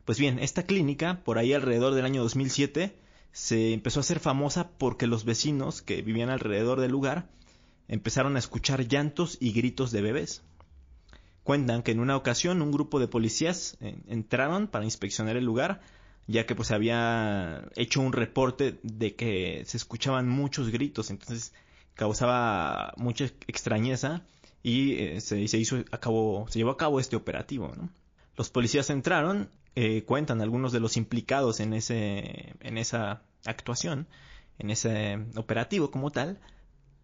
Pues 0.04 0.18
bien, 0.18 0.38
esta 0.38 0.64
clínica, 0.64 1.22
por 1.24 1.38
ahí 1.38 1.52
alrededor 1.52 1.94
del 1.94 2.04
año 2.04 2.22
2007, 2.22 2.94
se 3.32 3.72
empezó 3.72 4.00
a 4.00 4.02
hacer 4.02 4.20
famosa 4.20 4.70
porque 4.76 5.06
los 5.06 5.24
vecinos 5.24 5.80
que 5.80 6.02
vivían 6.02 6.28
alrededor 6.28 6.80
del 6.80 6.90
lugar 6.90 7.28
empezaron 7.92 8.36
a 8.36 8.38
escuchar 8.38 8.88
llantos 8.88 9.36
y 9.38 9.52
gritos 9.52 9.92
de 9.92 10.00
bebés. 10.00 10.40
Cuentan 11.42 11.82
que 11.82 11.92
en 11.92 12.00
una 12.00 12.16
ocasión 12.16 12.62
un 12.62 12.72
grupo 12.72 12.98
de 12.98 13.06
policías 13.06 13.76
eh, 13.82 13.98
entraron 14.08 14.66
para 14.66 14.86
inspeccionar 14.86 15.36
el 15.36 15.44
lugar, 15.44 15.82
ya 16.26 16.46
que 16.46 16.54
pues 16.54 16.70
había 16.70 17.68
hecho 17.76 18.00
un 18.00 18.14
reporte 18.14 18.80
de 18.82 19.14
que 19.14 19.62
se 19.66 19.76
escuchaban 19.76 20.26
muchos 20.26 20.70
gritos, 20.70 21.10
entonces 21.10 21.52
causaba 21.92 22.94
mucha 22.96 23.26
extrañeza 23.46 24.22
y 24.62 24.94
eh, 24.94 25.20
se, 25.20 25.38
hizo 25.42 25.84
a 25.90 25.98
cabo, 25.98 26.46
se 26.48 26.60
llevó 26.60 26.70
a 26.70 26.78
cabo 26.78 26.98
este 26.98 27.16
operativo. 27.16 27.74
Los 28.38 28.48
policías 28.48 28.88
entraron, 28.88 29.50
eh, 29.74 30.04
cuentan 30.04 30.40
algunos 30.40 30.72
de 30.72 30.80
los 30.80 30.96
implicados 30.96 31.60
en 31.60 31.74
ese, 31.74 32.54
en 32.60 32.78
esa 32.78 33.20
actuación, 33.44 34.06
en 34.58 34.70
ese 34.70 35.18
operativo 35.36 35.90
como 35.90 36.10
tal, 36.10 36.40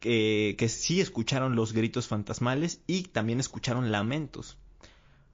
que, 0.00 0.54
que 0.58 0.68
sí 0.68 1.00
escucharon 1.00 1.56
los 1.56 1.72
gritos 1.72 2.08
fantasmales 2.08 2.80
y 2.86 3.04
también 3.04 3.40
escucharon 3.40 3.90
lamentos. 3.90 4.58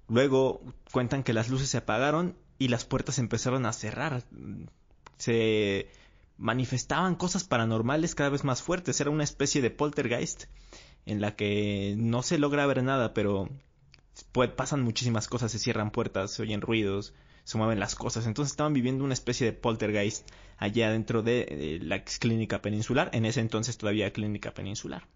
Luego 0.08 0.62
cuentan 0.92 1.22
que 1.22 1.32
las 1.32 1.48
luces 1.48 1.68
se 1.68 1.78
apagaron 1.78 2.36
y 2.58 2.68
las 2.68 2.84
puertas 2.84 3.18
empezaron 3.18 3.66
a 3.66 3.72
cerrar. 3.72 4.22
Se 5.16 5.88
manifestaban 6.36 7.14
cosas 7.14 7.44
paranormales 7.44 8.14
cada 8.14 8.30
vez 8.30 8.44
más 8.44 8.62
fuertes. 8.62 9.00
Era 9.00 9.10
una 9.10 9.24
especie 9.24 9.62
de 9.62 9.70
poltergeist 9.70 10.44
en 11.06 11.20
la 11.20 11.36
que 11.36 11.94
no 11.96 12.22
se 12.22 12.38
logra 12.38 12.66
ver 12.66 12.82
nada, 12.82 13.14
pero 13.14 13.48
pasan 14.56 14.82
muchísimas 14.82 15.28
cosas, 15.28 15.52
se 15.52 15.58
cierran 15.58 15.90
puertas, 15.90 16.32
se 16.32 16.42
oyen 16.42 16.60
ruidos, 16.60 17.14
se 17.44 17.58
mueven 17.58 17.78
las 17.78 17.94
cosas. 17.94 18.26
Entonces 18.26 18.52
estaban 18.52 18.72
viviendo 18.72 19.04
una 19.04 19.14
especie 19.14 19.46
de 19.46 19.52
poltergeist 19.52 20.28
allá 20.56 20.90
dentro 20.90 21.22
de, 21.22 21.78
la 21.82 22.04
clínica 22.04 22.60
peninsular, 22.62 23.10
en 23.12 23.26
ese 23.26 23.40
entonces 23.40 23.78
todavía 23.78 24.12
clínica 24.12 24.52
peninsular. 24.52 25.06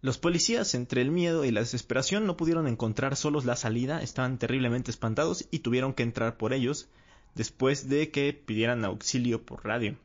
Los 0.00 0.18
policías, 0.18 0.74
entre 0.74 1.00
el 1.00 1.12
miedo 1.12 1.44
y 1.44 1.52
la 1.52 1.60
desesperación, 1.60 2.26
no 2.26 2.36
pudieron 2.36 2.66
encontrar 2.66 3.14
solos 3.14 3.44
la 3.44 3.54
salida, 3.54 4.02
estaban 4.02 4.38
terriblemente 4.38 4.90
espantados 4.90 5.46
y 5.52 5.60
tuvieron 5.60 5.94
que 5.94 6.02
entrar 6.02 6.36
por 6.36 6.52
ellos 6.52 6.88
después 7.36 7.88
de 7.88 8.10
que 8.10 8.32
pidieran 8.32 8.84
auxilio 8.84 9.44
por 9.44 9.64
radio. 9.64 9.96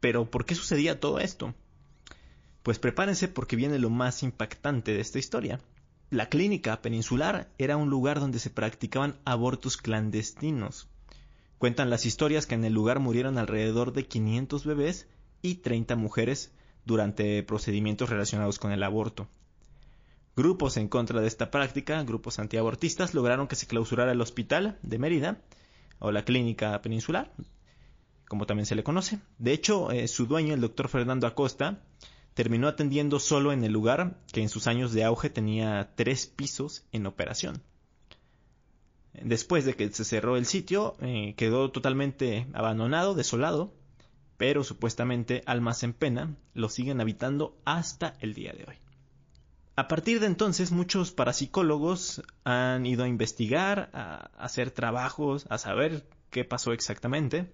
Pero, 0.00 0.30
¿por 0.30 0.44
qué 0.44 0.54
sucedía 0.54 1.00
todo 1.00 1.18
esto? 1.18 1.54
Pues 2.62 2.78
prepárense 2.78 3.28
porque 3.28 3.56
viene 3.56 3.78
lo 3.78 3.88
más 3.88 4.22
impactante 4.22 4.92
de 4.92 5.00
esta 5.00 5.18
historia. 5.18 5.60
La 6.10 6.28
clínica 6.28 6.82
peninsular 6.82 7.52
era 7.56 7.76
un 7.76 7.88
lugar 7.88 8.18
donde 8.18 8.40
se 8.40 8.50
practicaban 8.50 9.20
abortos 9.24 9.76
clandestinos. 9.76 10.88
Cuentan 11.56 11.88
las 11.88 12.04
historias 12.04 12.46
que 12.46 12.56
en 12.56 12.64
el 12.64 12.72
lugar 12.72 12.98
murieron 12.98 13.38
alrededor 13.38 13.92
de 13.92 14.08
500 14.08 14.66
bebés 14.66 15.06
y 15.40 15.56
30 15.56 15.94
mujeres 15.94 16.52
durante 16.84 17.40
procedimientos 17.44 18.10
relacionados 18.10 18.58
con 18.58 18.72
el 18.72 18.82
aborto. 18.82 19.28
Grupos 20.34 20.76
en 20.78 20.88
contra 20.88 21.20
de 21.20 21.28
esta 21.28 21.52
práctica, 21.52 22.02
grupos 22.02 22.40
antiabortistas, 22.40 23.14
lograron 23.14 23.46
que 23.46 23.54
se 23.54 23.68
clausurara 23.68 24.10
el 24.10 24.20
hospital 24.20 24.80
de 24.82 24.98
Mérida, 24.98 25.42
o 26.00 26.10
la 26.10 26.24
clínica 26.24 26.82
peninsular, 26.82 27.32
como 28.26 28.46
también 28.46 28.66
se 28.66 28.74
le 28.74 28.82
conoce. 28.82 29.20
De 29.38 29.52
hecho, 29.52 29.92
eh, 29.92 30.08
su 30.08 30.26
dueño, 30.26 30.54
el 30.54 30.60
doctor 30.60 30.88
Fernando 30.88 31.28
Acosta, 31.28 31.84
terminó 32.34 32.68
atendiendo 32.68 33.18
solo 33.18 33.52
en 33.52 33.64
el 33.64 33.72
lugar 33.72 34.18
que 34.32 34.42
en 34.42 34.48
sus 34.48 34.66
años 34.66 34.92
de 34.92 35.04
auge 35.04 35.30
tenía 35.30 35.92
tres 35.96 36.26
pisos 36.26 36.84
en 36.92 37.06
operación. 37.06 37.62
Después 39.12 39.64
de 39.64 39.74
que 39.74 39.90
se 39.90 40.04
cerró 40.04 40.36
el 40.36 40.46
sitio, 40.46 40.96
eh, 41.00 41.34
quedó 41.36 41.70
totalmente 41.70 42.46
abandonado, 42.52 43.14
desolado, 43.14 43.74
pero 44.36 44.64
supuestamente 44.64 45.42
almas 45.46 45.82
en 45.82 45.92
pena 45.92 46.36
lo 46.54 46.68
siguen 46.68 47.00
habitando 47.00 47.58
hasta 47.64 48.14
el 48.20 48.34
día 48.34 48.52
de 48.52 48.64
hoy. 48.68 48.76
A 49.76 49.88
partir 49.88 50.20
de 50.20 50.26
entonces 50.26 50.72
muchos 50.72 51.10
parapsicólogos 51.10 52.22
han 52.44 52.86
ido 52.86 53.04
a 53.04 53.08
investigar, 53.08 53.90
a 53.92 54.30
hacer 54.38 54.70
trabajos, 54.70 55.46
a 55.50 55.58
saber 55.58 56.06
qué 56.30 56.44
pasó 56.44 56.72
exactamente, 56.72 57.52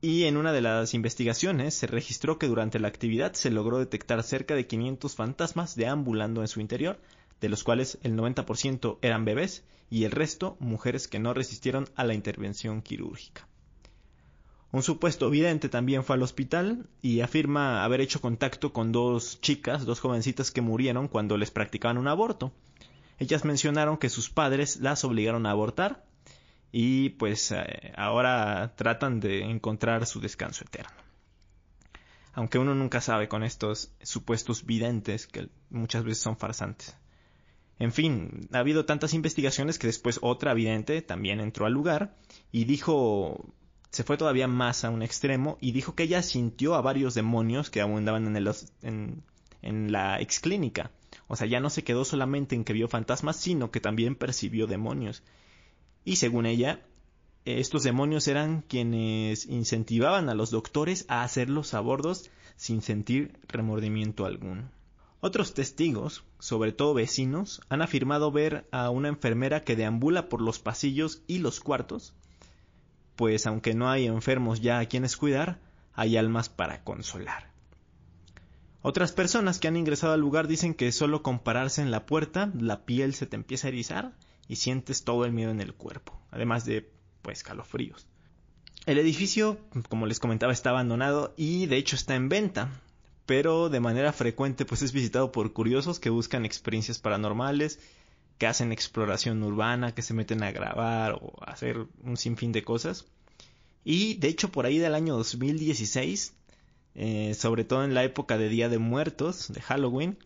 y 0.00 0.24
en 0.24 0.36
una 0.36 0.52
de 0.52 0.60
las 0.60 0.94
investigaciones 0.94 1.74
se 1.74 1.88
registró 1.88 2.38
que 2.38 2.46
durante 2.46 2.78
la 2.78 2.88
actividad 2.88 3.32
se 3.32 3.50
logró 3.50 3.78
detectar 3.78 4.22
cerca 4.22 4.54
de 4.54 4.66
500 4.66 5.14
fantasmas 5.14 5.74
deambulando 5.74 6.40
en 6.40 6.48
su 6.48 6.60
interior, 6.60 7.00
de 7.40 7.48
los 7.48 7.64
cuales 7.64 7.98
el 8.02 8.16
90% 8.16 8.98
eran 9.02 9.24
bebés 9.24 9.64
y 9.90 10.04
el 10.04 10.12
resto 10.12 10.56
mujeres 10.60 11.08
que 11.08 11.18
no 11.18 11.34
resistieron 11.34 11.88
a 11.96 12.04
la 12.04 12.14
intervención 12.14 12.82
quirúrgica. 12.82 13.48
Un 14.70 14.82
supuesto 14.82 15.30
vidente 15.30 15.68
también 15.68 16.04
fue 16.04 16.14
al 16.14 16.22
hospital 16.22 16.86
y 17.00 17.20
afirma 17.20 17.84
haber 17.84 18.00
hecho 18.00 18.20
contacto 18.20 18.72
con 18.72 18.92
dos 18.92 19.40
chicas, 19.40 19.86
dos 19.86 19.98
jovencitas 19.98 20.50
que 20.50 20.60
murieron 20.60 21.08
cuando 21.08 21.38
les 21.38 21.50
practicaban 21.50 21.96
un 21.96 22.06
aborto. 22.06 22.52
Ellas 23.18 23.44
mencionaron 23.44 23.96
que 23.96 24.10
sus 24.10 24.28
padres 24.28 24.76
las 24.76 25.04
obligaron 25.04 25.46
a 25.46 25.52
abortar 25.52 26.04
y 26.72 27.10
pues 27.10 27.52
eh, 27.52 27.92
ahora 27.96 28.74
tratan 28.76 29.20
de 29.20 29.42
encontrar 29.42 30.06
su 30.06 30.20
descanso 30.20 30.64
eterno. 30.64 30.96
Aunque 32.34 32.58
uno 32.58 32.74
nunca 32.74 33.00
sabe 33.00 33.28
con 33.28 33.42
estos 33.42 33.92
supuestos 34.02 34.64
videntes 34.64 35.26
que 35.26 35.48
muchas 35.70 36.04
veces 36.04 36.22
son 36.22 36.36
farsantes. 36.36 36.96
En 37.78 37.92
fin, 37.92 38.48
ha 38.52 38.58
habido 38.58 38.84
tantas 38.84 39.14
investigaciones 39.14 39.78
que 39.78 39.86
después 39.86 40.18
otra 40.22 40.54
vidente 40.54 41.00
también 41.02 41.40
entró 41.40 41.66
al 41.66 41.72
lugar 41.72 42.16
y 42.52 42.64
dijo 42.64 43.54
se 43.90 44.04
fue 44.04 44.16
todavía 44.16 44.48
más 44.48 44.84
a 44.84 44.90
un 44.90 45.02
extremo 45.02 45.56
y 45.60 45.72
dijo 45.72 45.94
que 45.94 46.02
ella 46.02 46.22
sintió 46.22 46.74
a 46.74 46.82
varios 46.82 47.14
demonios 47.14 47.70
que 47.70 47.80
abundaban 47.80 48.26
en, 48.26 48.36
el, 48.36 48.50
en, 48.82 49.22
en 49.62 49.92
la 49.92 50.20
exclínica. 50.20 50.90
O 51.26 51.36
sea, 51.36 51.46
ya 51.46 51.60
no 51.60 51.70
se 51.70 51.84
quedó 51.84 52.04
solamente 52.04 52.54
en 52.54 52.64
que 52.64 52.72
vio 52.72 52.88
fantasmas, 52.88 53.36
sino 53.36 53.70
que 53.70 53.80
también 53.80 54.14
percibió 54.14 54.66
demonios. 54.66 55.22
Y 56.04 56.16
según 56.16 56.46
ella, 56.46 56.82
estos 57.44 57.82
demonios 57.82 58.28
eran 58.28 58.62
quienes 58.62 59.46
incentivaban 59.46 60.28
a 60.28 60.34
los 60.34 60.50
doctores 60.50 61.04
a 61.08 61.22
hacer 61.22 61.48
los 61.48 61.74
abortos 61.74 62.30
sin 62.56 62.82
sentir 62.82 63.38
remordimiento 63.48 64.26
alguno. 64.26 64.70
Otros 65.20 65.54
testigos, 65.54 66.24
sobre 66.38 66.72
todo 66.72 66.94
vecinos, 66.94 67.60
han 67.68 67.82
afirmado 67.82 68.30
ver 68.30 68.68
a 68.70 68.90
una 68.90 69.08
enfermera 69.08 69.64
que 69.64 69.76
deambula 69.76 70.28
por 70.28 70.40
los 70.40 70.58
pasillos 70.58 71.22
y 71.26 71.38
los 71.38 71.60
cuartos, 71.60 72.14
pues 73.16 73.46
aunque 73.46 73.74
no 73.74 73.90
hay 73.90 74.06
enfermos 74.06 74.60
ya 74.60 74.78
a 74.78 74.86
quienes 74.86 75.16
cuidar, 75.16 75.58
hay 75.94 76.16
almas 76.16 76.48
para 76.48 76.84
consolar. 76.84 77.50
Otras 78.80 79.10
personas 79.10 79.58
que 79.58 79.66
han 79.66 79.76
ingresado 79.76 80.12
al 80.12 80.20
lugar 80.20 80.46
dicen 80.46 80.72
que 80.72 80.92
solo 80.92 81.22
con 81.24 81.40
pararse 81.40 81.82
en 81.82 81.90
la 81.90 82.06
puerta 82.06 82.52
la 82.54 82.84
piel 82.84 83.14
se 83.14 83.26
te 83.26 83.34
empieza 83.34 83.66
a 83.66 83.70
erizar 83.70 84.12
y 84.48 84.56
sientes 84.56 85.04
todo 85.04 85.24
el 85.24 85.32
miedo 85.32 85.50
en 85.50 85.60
el 85.60 85.74
cuerpo, 85.74 86.18
además 86.30 86.64
de 86.64 86.90
pues 87.22 87.42
calofríos. 87.42 88.06
El 88.86 88.98
edificio, 88.98 89.58
como 89.88 90.06
les 90.06 90.18
comentaba, 90.18 90.52
está 90.52 90.70
abandonado 90.70 91.34
y 91.36 91.66
de 91.66 91.76
hecho 91.76 91.94
está 91.94 92.14
en 92.14 92.30
venta, 92.30 92.70
pero 93.26 93.68
de 93.68 93.80
manera 93.80 94.12
frecuente 94.12 94.64
pues 94.64 94.80
es 94.80 94.92
visitado 94.92 95.30
por 95.30 95.52
curiosos 95.52 96.00
que 96.00 96.08
buscan 96.08 96.46
experiencias 96.46 96.98
paranormales 96.98 97.78
que 98.38 98.46
hacen 98.46 98.72
exploración 98.72 99.42
urbana, 99.42 99.94
que 99.94 100.02
se 100.02 100.14
meten 100.14 100.42
a 100.42 100.52
grabar 100.52 101.18
o 101.20 101.34
a 101.44 101.50
hacer 101.50 101.86
un 102.02 102.16
sinfín 102.16 102.52
de 102.52 102.62
cosas. 102.62 103.04
Y 103.84 104.14
de 104.14 104.28
hecho 104.28 104.50
por 104.50 104.64
ahí 104.64 104.78
del 104.78 104.94
año 104.94 105.16
2016, 105.16 106.34
eh, 106.94 107.34
sobre 107.34 107.64
todo 107.64 107.84
en 107.84 107.94
la 107.94 108.04
época 108.04 108.38
de 108.38 108.48
Día 108.48 108.68
de 108.68 108.78
Muertos, 108.78 109.52
de 109.52 109.60
Halloween, 109.60 110.18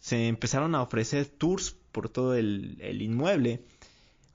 se 0.00 0.28
empezaron 0.28 0.74
a 0.74 0.82
ofrecer 0.82 1.26
tours 1.26 1.76
por 1.98 2.08
todo 2.08 2.36
el, 2.36 2.78
inmueble. 3.02 3.64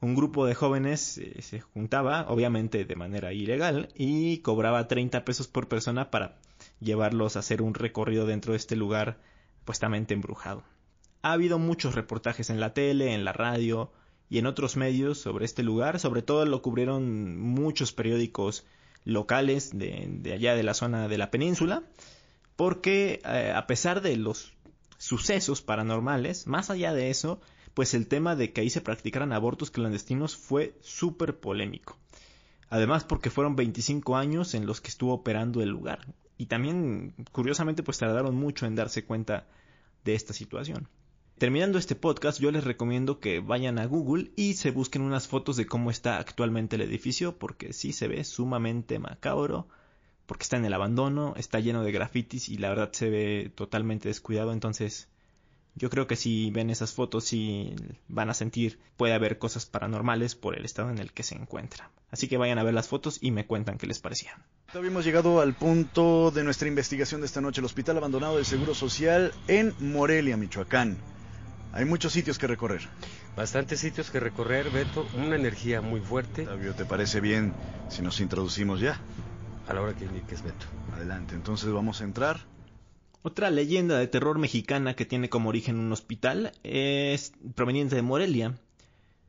Un 0.01 0.15
grupo 0.15 0.45
de 0.45 0.53
jóvenes 0.53 1.17
eh, 1.17 1.41
se 1.41 1.61
juntaba, 1.61 2.25
obviamente 2.27 2.83
de 2.83 2.95
manera 2.97 3.31
ilegal, 3.31 3.87
y 3.95 4.39
cobraba 4.39 4.89
30 4.89 5.23
pesos 5.23 5.47
por 5.47 5.69
persona 5.69 6.11
para 6.11 6.35
llevarlos 6.81 7.37
a 7.37 7.39
hacer 7.39 7.61
un 7.61 7.73
recorrido 7.73 8.25
dentro 8.25 8.51
de 8.51 8.57
este 8.57 8.75
lugar 8.75 9.17
puestamente 9.63 10.13
embrujado. 10.13 10.65
Ha 11.21 11.31
habido 11.31 11.57
muchos 11.57 11.95
reportajes 11.95 12.49
en 12.49 12.59
la 12.59 12.73
tele, 12.73 13.13
en 13.13 13.23
la 13.23 13.31
radio 13.31 13.93
y 14.29 14.39
en 14.39 14.45
otros 14.45 14.75
medios 14.75 15.19
sobre 15.19 15.45
este 15.45 15.63
lugar, 15.63 16.01
sobre 16.01 16.21
todo 16.21 16.45
lo 16.45 16.61
cubrieron 16.61 17.39
muchos 17.39 17.93
periódicos 17.93 18.65
locales 19.05 19.71
de, 19.73 20.33
allá 20.33 20.53
de 20.53 20.63
la 20.63 20.73
zona 20.73 21.07
de 21.07 21.17
la 21.17 21.31
península, 21.31 21.83
porque 22.57 23.21
eh, 23.23 23.53
a 23.55 23.67
pesar 23.67 24.01
de 24.01 24.17
los 24.17 24.51
sucesos 25.03 25.61
paranormales, 25.61 26.47
más 26.47 26.69
allá 26.69 26.93
de 26.93 27.09
eso, 27.09 27.41
pues 27.73 27.93
el 27.93 28.07
tema 28.07 28.37
de 28.37 28.53
que 28.53 28.61
ahí 28.61 28.69
se 28.69 28.79
practicaran 28.79 29.33
abortos 29.33 29.69
clandestinos 29.69 30.37
fue 30.37 30.77
súper 30.79 31.41
polémico. 31.41 31.97
Además 32.69 33.03
porque 33.03 33.29
fueron 33.29 33.57
25 33.57 34.15
años 34.15 34.53
en 34.53 34.65
los 34.65 34.79
que 34.79 34.87
estuvo 34.87 35.13
operando 35.13 35.61
el 35.61 35.67
lugar. 35.67 36.07
Y 36.37 36.45
también, 36.45 37.15
curiosamente, 37.33 37.83
pues 37.83 37.97
tardaron 37.97 38.35
mucho 38.35 38.65
en 38.65 38.75
darse 38.75 39.03
cuenta 39.03 39.45
de 40.05 40.15
esta 40.15 40.31
situación. 40.31 40.87
Terminando 41.37 41.79
este 41.79 41.95
podcast, 41.95 42.39
yo 42.39 42.49
les 42.51 42.63
recomiendo 42.63 43.19
que 43.19 43.41
vayan 43.41 43.79
a 43.79 43.85
Google 43.85 44.31
y 44.37 44.53
se 44.53 44.71
busquen 44.71 45.01
unas 45.01 45.27
fotos 45.27 45.57
de 45.57 45.65
cómo 45.65 45.91
está 45.91 46.17
actualmente 46.17 46.77
el 46.77 46.81
edificio, 46.81 47.37
porque 47.37 47.73
sí 47.73 47.91
se 47.91 48.07
ve 48.07 48.23
sumamente 48.23 48.99
macabro, 48.99 49.67
porque 50.25 50.43
está 50.43 50.57
en 50.57 50.65
el 50.65 50.73
abandono, 50.73 51.33
está 51.37 51.59
lleno 51.59 51.83
de 51.83 51.91
grafitis 51.91 52.49
y 52.49 52.57
la 52.57 52.69
verdad 52.69 52.91
se 52.93 53.09
ve 53.09 53.51
totalmente 53.55 54.07
descuidado, 54.09 54.53
entonces 54.53 55.07
yo 55.75 55.89
creo 55.89 56.05
que 56.05 56.15
si 56.15 56.51
ven 56.51 56.69
esas 56.69 56.93
fotos 56.93 57.25
sí 57.25 57.75
van 58.07 58.29
a 58.29 58.33
sentir 58.33 58.79
puede 58.95 59.13
haber 59.13 59.39
cosas 59.39 59.65
paranormales 59.65 60.35
por 60.35 60.57
el 60.57 60.65
estado 60.65 60.91
en 60.91 60.99
el 60.99 61.11
que 61.11 61.23
se 61.23 61.35
encuentra. 61.35 61.89
Así 62.11 62.27
que 62.27 62.37
vayan 62.37 62.59
a 62.59 62.63
ver 62.63 62.75
las 62.75 62.87
fotos 62.87 63.17
y 63.21 63.31
me 63.31 63.47
cuentan 63.47 63.79
qué 63.79 63.87
les 63.87 63.99
parecían. 63.99 64.43
Habíamos 64.73 65.03
llegado 65.03 65.41
al 65.41 65.55
punto 65.55 66.31
de 66.31 66.43
nuestra 66.43 66.67
investigación 66.67 67.21
de 67.21 67.27
esta 67.27 67.41
noche, 67.41 67.59
el 67.59 67.65
Hospital 67.65 67.97
Abandonado 67.97 68.35
del 68.35 68.45
Seguro 68.45 68.75
Social 68.75 69.33
en 69.47 69.73
Morelia, 69.79 70.37
Michoacán. 70.37 70.97
Hay 71.73 71.85
muchos 71.85 72.13
sitios 72.13 72.37
que 72.37 72.45
recorrer. 72.45 72.87
Bastantes 73.35 73.79
sitios 73.79 74.11
que 74.11 74.19
recorrer, 74.19 74.69
Beto. 74.69 75.07
Una 75.17 75.35
energía 75.35 75.81
muy 75.81 76.01
fuerte. 76.01 76.45
Fabio, 76.45 76.75
¿te 76.75 76.85
parece 76.85 77.19
bien 77.19 77.51
si 77.89 78.03
nos 78.03 78.19
introducimos 78.19 78.79
ya? 78.79 79.01
A 79.67 79.73
la 79.73 79.81
hora 79.81 79.95
que 79.95 80.05
indiques, 80.05 80.43
Beto. 80.43 80.65
Adelante, 80.93 81.35
entonces 81.35 81.71
vamos 81.71 82.01
a 82.01 82.03
entrar. 82.03 82.41
Otra 83.21 83.49
leyenda 83.49 83.97
de 83.97 84.07
terror 84.07 84.37
mexicana 84.37 84.95
que 84.95 85.05
tiene 85.05 85.29
como 85.29 85.49
origen 85.49 85.79
un 85.79 85.91
hospital 85.93 86.51
es 86.63 87.31
proveniente 87.55 87.95
de 87.95 88.01
Morelia. 88.01 88.57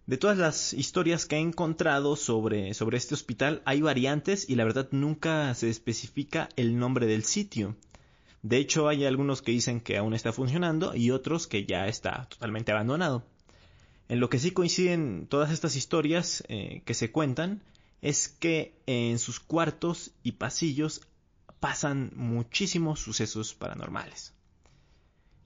De 0.06 0.18
todas 0.18 0.36
las 0.36 0.72
historias 0.72 1.26
que 1.26 1.36
he 1.36 1.38
encontrado 1.38 2.16
sobre, 2.16 2.74
sobre 2.74 2.98
este 2.98 3.14
hospital 3.14 3.62
hay 3.64 3.80
variantes 3.80 4.50
y 4.50 4.56
la 4.56 4.64
verdad 4.64 4.88
nunca 4.90 5.54
se 5.54 5.70
especifica 5.70 6.48
el 6.56 6.76
nombre 6.76 7.06
del 7.06 7.24
sitio. 7.24 7.76
De 8.42 8.58
hecho, 8.58 8.88
hay 8.88 9.06
algunos 9.06 9.40
que 9.40 9.52
dicen 9.52 9.80
que 9.80 9.96
aún 9.96 10.12
está 10.12 10.32
funcionando 10.32 10.94
y 10.94 11.12
otros 11.12 11.46
que 11.46 11.64
ya 11.64 11.86
está 11.86 12.26
totalmente 12.28 12.72
abandonado. 12.72 13.24
En 14.08 14.20
lo 14.20 14.28
que 14.28 14.38
sí 14.38 14.50
coinciden 14.50 15.26
todas 15.28 15.50
estas 15.50 15.76
historias 15.76 16.44
eh, 16.48 16.82
que 16.84 16.92
se 16.92 17.10
cuentan 17.10 17.62
es 18.04 18.28
que 18.28 18.76
en 18.84 19.18
sus 19.18 19.40
cuartos 19.40 20.12
y 20.22 20.32
pasillos 20.32 21.00
pasan 21.58 22.12
muchísimos 22.14 23.00
sucesos 23.00 23.54
paranormales. 23.54 24.34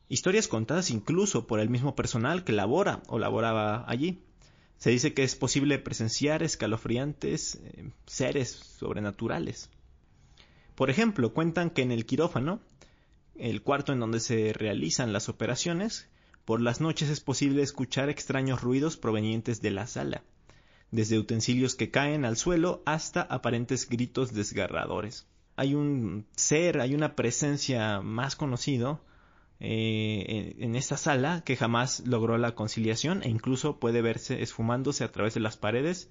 Historias 0.09 0.49
contadas 0.49 0.91
incluso 0.91 1.47
por 1.47 1.61
el 1.61 1.71
mismo 1.71 1.95
personal 1.95 2.43
que 2.43 2.51
labora 2.51 3.01
o 3.07 3.21
laboraba 3.21 3.85
allí. 3.89 4.25
Se 4.77 4.91
dice 4.91 5.15
que 5.15 5.23
es 5.23 5.37
posible 5.37 5.79
presenciar 5.79 6.43
escalofriantes 6.43 7.61
eh, 7.63 7.93
seres 8.07 8.51
sobrenaturales. 8.51 9.71
Por 10.75 10.91
ejemplo, 10.91 11.33
cuentan 11.33 11.71
que 11.71 11.83
en 11.83 11.93
el 11.93 12.07
quirófano 12.07 12.61
el 13.37 13.63
cuarto 13.63 13.93
en 13.93 14.01
donde 14.01 14.19
se 14.19 14.53
realizan 14.53 15.13
las 15.13 15.29
operaciones, 15.29 16.09
por 16.45 16.61
las 16.61 16.81
noches 16.81 17.09
es 17.09 17.21
posible 17.21 17.63
escuchar 17.63 18.09
extraños 18.09 18.63
ruidos 18.63 18.97
provenientes 18.97 19.63
de 19.63 19.71
la 19.71 19.87
sala, 19.87 20.25
desde 20.91 21.19
utensilios 21.19 21.75
que 21.75 21.91
caen 21.91 22.25
al 22.25 22.37
suelo 22.37 22.83
hasta 22.87 23.23
aparentes 23.23 23.89
gritos 23.89 24.33
desgarradores. 24.33 25.27
Hay 25.57 25.75
un 25.75 26.27
ser, 26.37 26.81
hay 26.81 26.95
una 26.95 27.15
presencia 27.17 28.01
más 28.01 28.37
conocido 28.37 29.01
eh, 29.61 30.55
en 30.59 30.77
esta 30.77 30.97
sala 30.97 31.43
que 31.45 31.57
jamás 31.57 32.07
logró 32.07 32.39
la 32.39 32.55
conciliación 32.55 33.23
e 33.23 33.29
incluso 33.29 33.81
puede 33.81 34.03
verse 34.03 34.43
esfumándose 34.43 35.05
a 35.05 35.11
través 35.11 35.35
de 35.35 35.41
las 35.41 35.57
paredes 35.57 36.11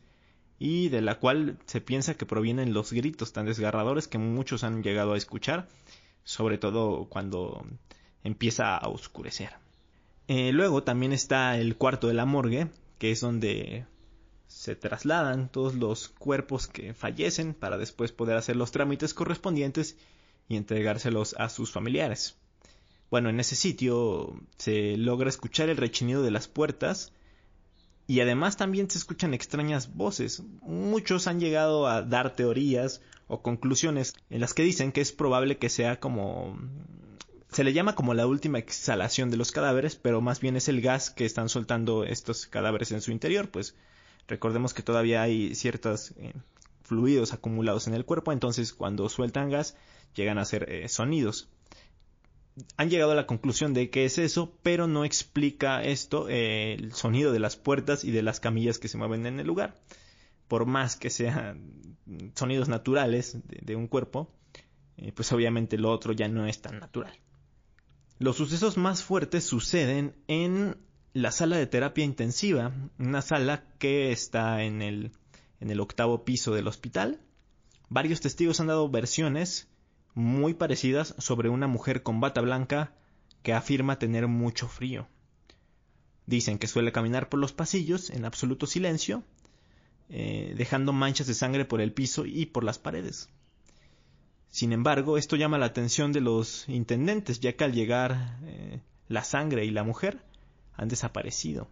y 0.60 0.90
de 0.90 1.02
la 1.02 1.20
cual 1.20 1.58
se 1.66 1.82
piensa 1.82 2.16
que 2.16 2.26
provienen 2.26 2.74
los 2.74 2.92
gritos 2.92 3.32
tan 3.32 3.46
desgarradores 3.46 4.08
que 4.08 4.18
muchos 4.18 4.64
han 4.64 4.84
llegado 4.84 5.14
a 5.14 5.18
escuchar 5.18 5.68
sobre 6.28 6.58
todo 6.58 7.06
cuando 7.06 7.66
empieza 8.22 8.76
a 8.76 8.90
oscurecer. 8.90 9.52
Eh, 10.28 10.52
luego 10.52 10.84
también 10.84 11.14
está 11.14 11.58
el 11.58 11.78
cuarto 11.78 12.10
de 12.10 12.16
la 12.16 12.26
morgue, 12.26 12.68
que 12.98 13.12
es 13.12 13.22
donde 13.22 13.86
se 14.48 14.76
trasladan 14.76 15.50
todos 15.50 15.76
los 15.76 16.10
cuerpos 16.10 16.68
que 16.68 16.94
fallecen 16.94 17.54
para 17.54 17.78
después 17.78 18.12
poder 18.12 18.38
hacer 18.38 18.56
los 18.56 18.72
trámites 18.72 19.14
correspondientes 19.14 19.98
y 20.48 20.56
entregárselos 20.56 21.36
a 21.38 21.50
sus 21.50 21.72
familiares. 21.72 22.36
Bueno, 23.10 23.30
en 23.30 23.40
ese 23.40 23.56
sitio 23.56 24.40
se 24.58 24.98
logra 24.98 25.30
escuchar 25.30 25.70
el 25.70 25.78
rechinido 25.78 26.24
de 26.24 26.32
las 26.32 26.48
puertas 26.48 27.14
y 28.06 28.22
además 28.22 28.58
también 28.58 28.90
se 28.90 28.98
escuchan 28.98 29.34
extrañas 29.34 29.94
voces. 29.94 30.42
Muchos 30.62 31.28
han 31.28 31.40
llegado 31.40 31.88
a 31.88 32.02
dar 32.02 32.36
teorías 32.36 33.02
o 33.28 33.42
conclusiones 33.42 34.14
en 34.30 34.40
las 34.42 34.54
que 34.54 34.64
dicen 34.64 34.92
que 34.92 35.02
es 35.02 35.12
probable 35.12 35.58
que 35.58 35.70
sea 35.70 36.00
como 36.00 36.58
Se 37.52 37.64
le 37.64 37.74
llama 37.74 37.96
como 37.96 38.14
la 38.14 38.28
última 38.28 38.60
exhalación 38.60 39.30
de 39.30 39.38
los 39.38 39.52
cadáveres, 39.52 39.96
pero 39.96 40.22
más 40.22 40.40
bien 40.40 40.58
es 40.58 40.68
el 40.68 40.82
gas 40.82 41.10
que 41.10 41.26
están 41.26 41.50
soltando 41.50 42.04
estos 42.04 42.46
cadáveres 42.46 42.92
en 42.92 43.02
su 43.02 43.12
interior, 43.12 43.50
pues 43.50 43.76
recordemos 44.28 44.74
que 44.74 44.84
todavía 44.84 45.22
hay 45.22 45.56
ciertos 45.56 46.12
eh, 46.18 46.34
fluidos 46.84 47.34
acumulados 47.34 47.88
en 47.88 47.94
el 47.94 48.06
cuerpo, 48.06 48.32
entonces 48.32 48.74
cuando 48.74 49.10
sueltan 49.10 49.50
gas 49.50 49.76
llegan 50.16 50.38
a 50.38 50.46
ser 50.46 50.72
eh, 50.72 50.88
sonidos. 50.90 51.50
Han 52.76 52.90
llegado 52.90 53.12
a 53.12 53.16
la 53.16 53.28
conclusión 53.28 53.74
de 53.76 53.92
que 53.92 54.06
es 54.06 54.18
eso, 54.18 54.58
pero 54.64 54.88
no 54.88 55.06
explica 55.06 55.84
esto 55.84 56.28
eh, 56.28 56.74
el 56.74 56.94
sonido 56.94 57.32
de 57.32 57.40
las 57.40 57.56
puertas 57.56 58.04
y 58.04 58.12
de 58.12 58.24
las 58.24 58.40
camillas 58.40 58.80
que 58.80 58.88
se 58.88 58.98
mueven 58.98 59.28
en 59.28 59.40
el 59.40 59.46
lugar. 59.46 59.76
Por 60.48 60.66
más 60.66 60.96
que 60.96 61.12
sean 61.12 61.98
sonidos 62.34 62.68
naturales 62.68 63.38
de, 63.44 63.76
un 63.76 63.88
cuerpo, 63.88 64.32
pues 65.14 65.32
obviamente 65.34 65.78
lo 65.78 65.92
otro 65.92 66.14
ya 66.14 66.30
no 66.30 66.48
es 66.48 66.62
tan 66.62 66.80
natural. 66.80 67.14
Los 68.18 68.38
sucesos 68.38 68.78
más 68.78 69.04
fuertes 69.04 69.44
suceden 69.44 70.16
en 70.28 70.78
la 71.14 71.32
sala 71.32 71.58
de 71.58 71.68
terapia 71.68 72.04
intensiva, 72.04 72.72
una 73.00 73.22
sala 73.22 73.64
que 73.80 74.12
está 74.12 74.64
en 74.64 74.82
el, 74.82 75.12
en 75.60 75.72
el 75.72 75.80
octavo 75.80 76.24
piso 76.24 76.54
del 76.54 76.68
hospital. 76.68 77.20
Varios 77.90 78.22
testigos 78.22 78.60
han 78.60 78.68
dado 78.68 78.90
versiones 78.90 79.68
muy 80.14 80.54
parecidas 80.54 81.16
sobre 81.18 81.50
una 81.50 81.68
mujer 81.68 82.04
con 82.04 82.20
bata 82.20 82.42
blanca 82.42 82.94
que 83.44 83.54
afirma 83.54 84.00
tener 84.00 84.28
mucho 84.28 84.68
frío. 84.68 85.08
Dicen 86.26 86.58
que 86.58 86.68
suele 86.68 86.92
caminar 86.92 87.30
por 87.30 87.40
los 87.40 87.54
pasillos 87.54 88.10
en 88.10 88.26
absoluto 88.26 88.68
silencio, 88.68 89.24
eh, 90.10 90.54
dejando 90.58 90.92
manchas 90.92 91.28
de 91.28 91.34
sangre 91.34 91.66
por 91.66 91.82
el 91.82 91.94
piso 91.94 92.26
y 92.26 92.46
por 92.46 92.64
las 92.64 92.80
paredes. 92.80 93.30
Sin 94.50 94.74
embargo, 94.74 95.18
esto 95.18 95.36
llama 95.36 95.58
la 95.58 95.68
atención 95.68 96.12
de 96.12 96.22
los 96.22 96.68
intendentes, 96.68 97.40
ya 97.40 97.54
que 97.54 97.64
al 97.64 97.74
llegar 97.74 98.38
eh, 98.44 98.82
la 99.08 99.24
sangre 99.24 99.66
y 99.66 99.72
la 99.72 99.84
mujer 99.84 100.22
han 100.78 100.88
desaparecido. 100.88 101.68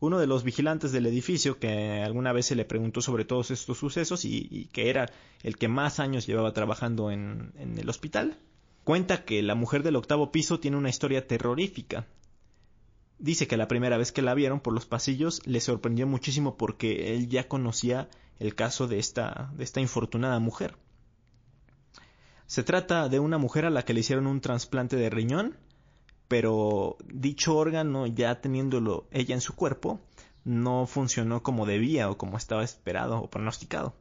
Uno 0.00 0.20
de 0.20 0.28
los 0.28 0.44
vigilantes 0.44 0.92
del 0.92 1.06
edificio, 1.06 1.58
que 1.58 2.02
alguna 2.04 2.32
vez 2.32 2.46
se 2.46 2.54
le 2.54 2.64
preguntó 2.64 3.00
sobre 3.00 3.24
todos 3.24 3.50
estos 3.50 3.78
sucesos 3.78 4.24
y, 4.24 4.68
que 4.72 4.90
era 4.90 5.10
el 5.42 5.56
que 5.56 5.66
más 5.66 5.98
años 5.98 6.26
llevaba 6.26 6.52
trabajando 6.52 7.10
en, 7.10 7.52
el 7.76 7.88
hospital, 7.88 8.38
cuenta 8.84 9.24
que 9.24 9.42
la 9.42 9.56
mujer 9.56 9.82
del 9.82 9.96
octavo 9.96 10.30
piso 10.30 10.60
tiene 10.60 10.76
una 10.76 10.88
historia 10.88 11.26
terrorífica. 11.26 12.06
Dice 13.18 13.48
que 13.48 13.56
la 13.56 13.66
primera 13.66 13.98
vez 13.98 14.12
que 14.12 14.22
la 14.22 14.34
vieron 14.34 14.60
por 14.60 14.72
los 14.72 14.86
pasillos 14.86 15.44
le 15.44 15.60
sorprendió 15.60 16.06
muchísimo 16.06 16.56
porque 16.56 17.16
él 17.16 17.28
ya 17.28 17.48
conocía 17.48 18.08
el 18.38 18.54
caso 18.54 18.86
de 18.86 19.00
esta 19.00 19.80
infortunada 19.80 20.38
mujer. 20.38 20.76
Se 22.46 22.62
trata 22.62 23.10
de 23.10 23.18
una 23.18 23.36
mujer 23.36 23.66
a 23.66 23.70
la 23.70 23.84
que 23.84 23.92
le 23.92 24.00
hicieron 24.00 24.26
un 24.26 24.40
trasplante 24.40 24.96
de 24.96 25.10
riñón, 25.10 25.56
pero 26.28 26.96
dicho 27.04 27.56
órgano 27.56 28.06
ya 28.06 28.40
teniéndolo 28.40 29.06
ella 29.10 29.34
en 29.34 29.40
su 29.40 29.54
cuerpo 29.56 30.00
no 30.44 30.86
funcionó 30.86 31.42
como 31.42 31.66
debía 31.66 32.10
o 32.10 32.18
como 32.18 32.36
estaba 32.36 32.62
esperado 32.62 33.18
o 33.18 33.28
pronosticado. 33.28 33.94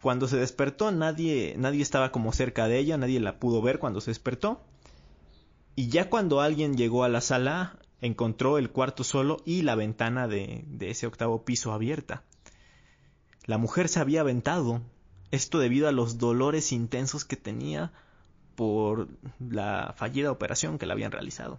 Cuando 0.00 0.28
se 0.28 0.36
despertó 0.36 0.90
nadie 0.92 1.54
nadie 1.58 1.82
estaba 1.82 2.12
como 2.12 2.32
cerca 2.32 2.68
de 2.68 2.78
ella, 2.78 2.96
nadie 2.96 3.20
la 3.20 3.38
pudo 3.38 3.60
ver 3.62 3.78
cuando 3.78 4.00
se 4.00 4.10
despertó. 4.10 4.62
Y 5.74 5.88
ya 5.88 6.10
cuando 6.10 6.40
alguien 6.40 6.76
llegó 6.76 7.04
a 7.04 7.08
la 7.08 7.22
sala 7.22 7.78
encontró 8.02 8.58
el 8.58 8.70
cuarto 8.70 9.04
solo 9.04 9.38
y 9.46 9.62
la 9.62 9.74
ventana 9.74 10.28
de, 10.28 10.64
de 10.66 10.90
ese 10.90 11.06
octavo 11.06 11.44
piso 11.44 11.72
abierta. 11.72 12.24
La 13.46 13.58
mujer 13.58 13.88
se 13.88 14.00
había 14.00 14.20
aventado 14.20 14.82
esto 15.30 15.58
debido 15.58 15.88
a 15.88 15.92
los 15.92 16.18
dolores 16.18 16.72
intensos 16.72 17.24
que 17.24 17.36
tenía 17.36 17.92
por 18.54 19.08
la 19.38 19.94
fallida 19.96 20.30
operación 20.30 20.78
que 20.78 20.86
le 20.86 20.92
habían 20.92 21.12
realizado. 21.12 21.58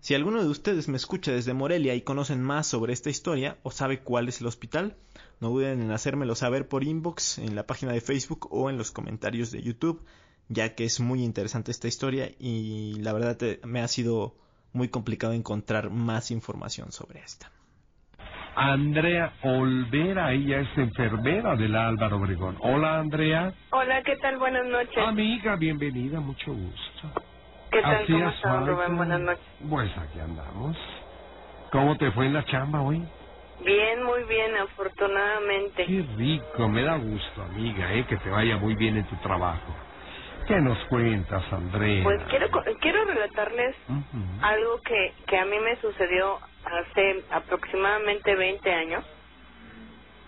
Si 0.00 0.14
alguno 0.14 0.42
de 0.42 0.48
ustedes 0.48 0.88
me 0.88 0.96
escucha 0.96 1.30
desde 1.30 1.54
Morelia 1.54 1.94
y 1.94 2.02
conocen 2.02 2.42
más 2.42 2.66
sobre 2.66 2.92
esta 2.92 3.08
historia 3.08 3.58
o 3.62 3.70
sabe 3.70 4.00
cuál 4.00 4.28
es 4.28 4.40
el 4.40 4.48
hospital, 4.48 4.96
no 5.38 5.50
duden 5.50 5.80
en 5.80 5.92
hacérmelo 5.92 6.34
saber 6.34 6.66
por 6.66 6.82
inbox 6.82 7.38
en 7.38 7.54
la 7.54 7.68
página 7.68 7.92
de 7.92 8.00
Facebook 8.00 8.48
o 8.50 8.68
en 8.68 8.78
los 8.78 8.90
comentarios 8.90 9.52
de 9.52 9.62
YouTube, 9.62 10.02
ya 10.48 10.74
que 10.74 10.84
es 10.84 10.98
muy 10.98 11.22
interesante 11.22 11.70
esta 11.70 11.86
historia 11.86 12.32
y 12.40 12.94
la 12.94 13.12
verdad 13.12 13.38
me 13.64 13.80
ha 13.80 13.86
sido 13.86 14.34
muy 14.72 14.88
complicado 14.88 15.34
encontrar 15.34 15.90
más 15.90 16.32
información 16.32 16.90
sobre 16.90 17.20
esta. 17.20 17.52
Andrea 18.54 19.32
Olvera, 19.42 20.32
ella 20.32 20.60
es 20.60 20.78
enfermera 20.78 21.56
del 21.56 21.74
Álvaro 21.74 22.16
Obregón. 22.16 22.56
Hola, 22.60 22.98
Andrea. 22.98 23.52
Hola, 23.70 24.02
¿qué 24.02 24.16
tal? 24.16 24.36
Buenas 24.36 24.66
noches. 24.66 24.98
Amiga, 24.98 25.56
bienvenida, 25.56 26.20
mucho 26.20 26.52
gusto. 26.52 27.22
¿Qué 27.70 27.80
tal? 27.80 28.06
¿Cómo 28.06 28.28
estás, 28.28 28.66
Rubén? 28.66 28.96
Buenas 28.96 29.20
noches. 29.20 29.44
Pues 29.68 29.90
aquí 29.96 30.20
andamos. 30.20 30.76
¿Cómo 31.70 31.96
te 31.96 32.10
fue 32.10 32.26
en 32.26 32.34
la 32.34 32.44
chamba 32.44 32.82
hoy? 32.82 33.02
Bien, 33.64 34.02
muy 34.02 34.22
bien, 34.24 34.54
afortunadamente. 34.56 35.86
Qué 35.86 36.04
rico, 36.16 36.68
me 36.68 36.82
da 36.82 36.96
gusto, 36.96 37.42
amiga, 37.42 37.94
¿eh? 37.94 38.04
que 38.06 38.16
te 38.18 38.28
vaya 38.28 38.58
muy 38.58 38.74
bien 38.74 38.98
en 38.98 39.04
tu 39.06 39.16
trabajo. 39.16 39.74
¿Qué 40.46 40.56
nos 40.56 40.78
cuentas, 40.86 41.42
Andrea? 41.52 42.02
Pues 42.02 42.20
quiero, 42.28 42.48
quiero 42.80 43.04
relatarles 43.04 43.76
algo 44.42 44.80
que, 44.82 45.14
que 45.26 45.38
a 45.38 45.44
mí 45.46 45.56
me 45.60 45.76
sucedió 45.76 46.38
hace 46.64 47.24
aproximadamente 47.30 48.34
20 48.34 48.70
años, 48.70 49.04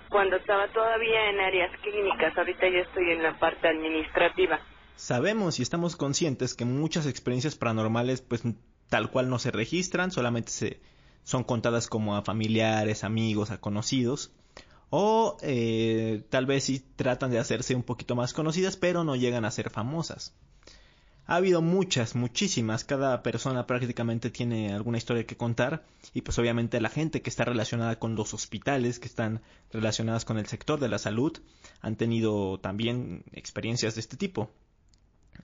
cuando 0.08 0.36
estaba 0.36 0.68
todavía 0.68 1.30
en 1.30 1.40
áreas 1.40 1.70
clínicas, 1.80 2.36
ahorita 2.36 2.68
ya 2.68 2.80
estoy 2.80 3.10
en 3.10 3.22
la 3.22 3.38
parte 3.38 3.68
administrativa. 3.68 4.60
Sabemos 4.96 5.58
y 5.58 5.62
estamos 5.62 5.96
conscientes 5.96 6.54
que 6.54 6.64
muchas 6.64 7.06
experiencias 7.06 7.56
paranormales 7.56 8.22
pues 8.22 8.42
tal 8.88 9.10
cual 9.10 9.28
no 9.28 9.38
se 9.38 9.50
registran, 9.50 10.10
solamente 10.12 10.50
se 10.50 10.80
son 11.24 11.42
contadas 11.42 11.88
como 11.88 12.16
a 12.16 12.22
familiares, 12.22 13.02
amigos, 13.02 13.50
a 13.50 13.58
conocidos, 13.58 14.30
o 14.90 15.36
eh, 15.42 16.22
tal 16.28 16.46
vez 16.46 16.64
sí 16.64 16.84
tratan 16.96 17.30
de 17.30 17.38
hacerse 17.38 17.74
un 17.74 17.82
poquito 17.82 18.14
más 18.14 18.32
conocidas, 18.32 18.76
pero 18.76 19.02
no 19.02 19.16
llegan 19.16 19.44
a 19.44 19.50
ser 19.50 19.70
famosas. 19.70 20.34
Ha 21.26 21.36
habido 21.36 21.62
muchas, 21.62 22.14
muchísimas, 22.14 22.84
cada 22.84 23.22
persona 23.22 23.66
prácticamente 23.66 24.28
tiene 24.28 24.74
alguna 24.74 24.98
historia 24.98 25.26
que 25.26 25.38
contar 25.38 25.82
y 26.12 26.20
pues 26.20 26.38
obviamente 26.38 26.82
la 26.82 26.90
gente 26.90 27.22
que 27.22 27.30
está 27.30 27.46
relacionada 27.46 27.98
con 27.98 28.14
los 28.14 28.34
hospitales, 28.34 28.98
que 28.98 29.08
están 29.08 29.40
relacionadas 29.72 30.26
con 30.26 30.36
el 30.36 30.46
sector 30.46 30.78
de 30.80 30.88
la 30.88 30.98
salud, 30.98 31.38
han 31.80 31.96
tenido 31.96 32.60
también 32.60 33.24
experiencias 33.32 33.94
de 33.94 34.02
este 34.02 34.18
tipo. 34.18 34.50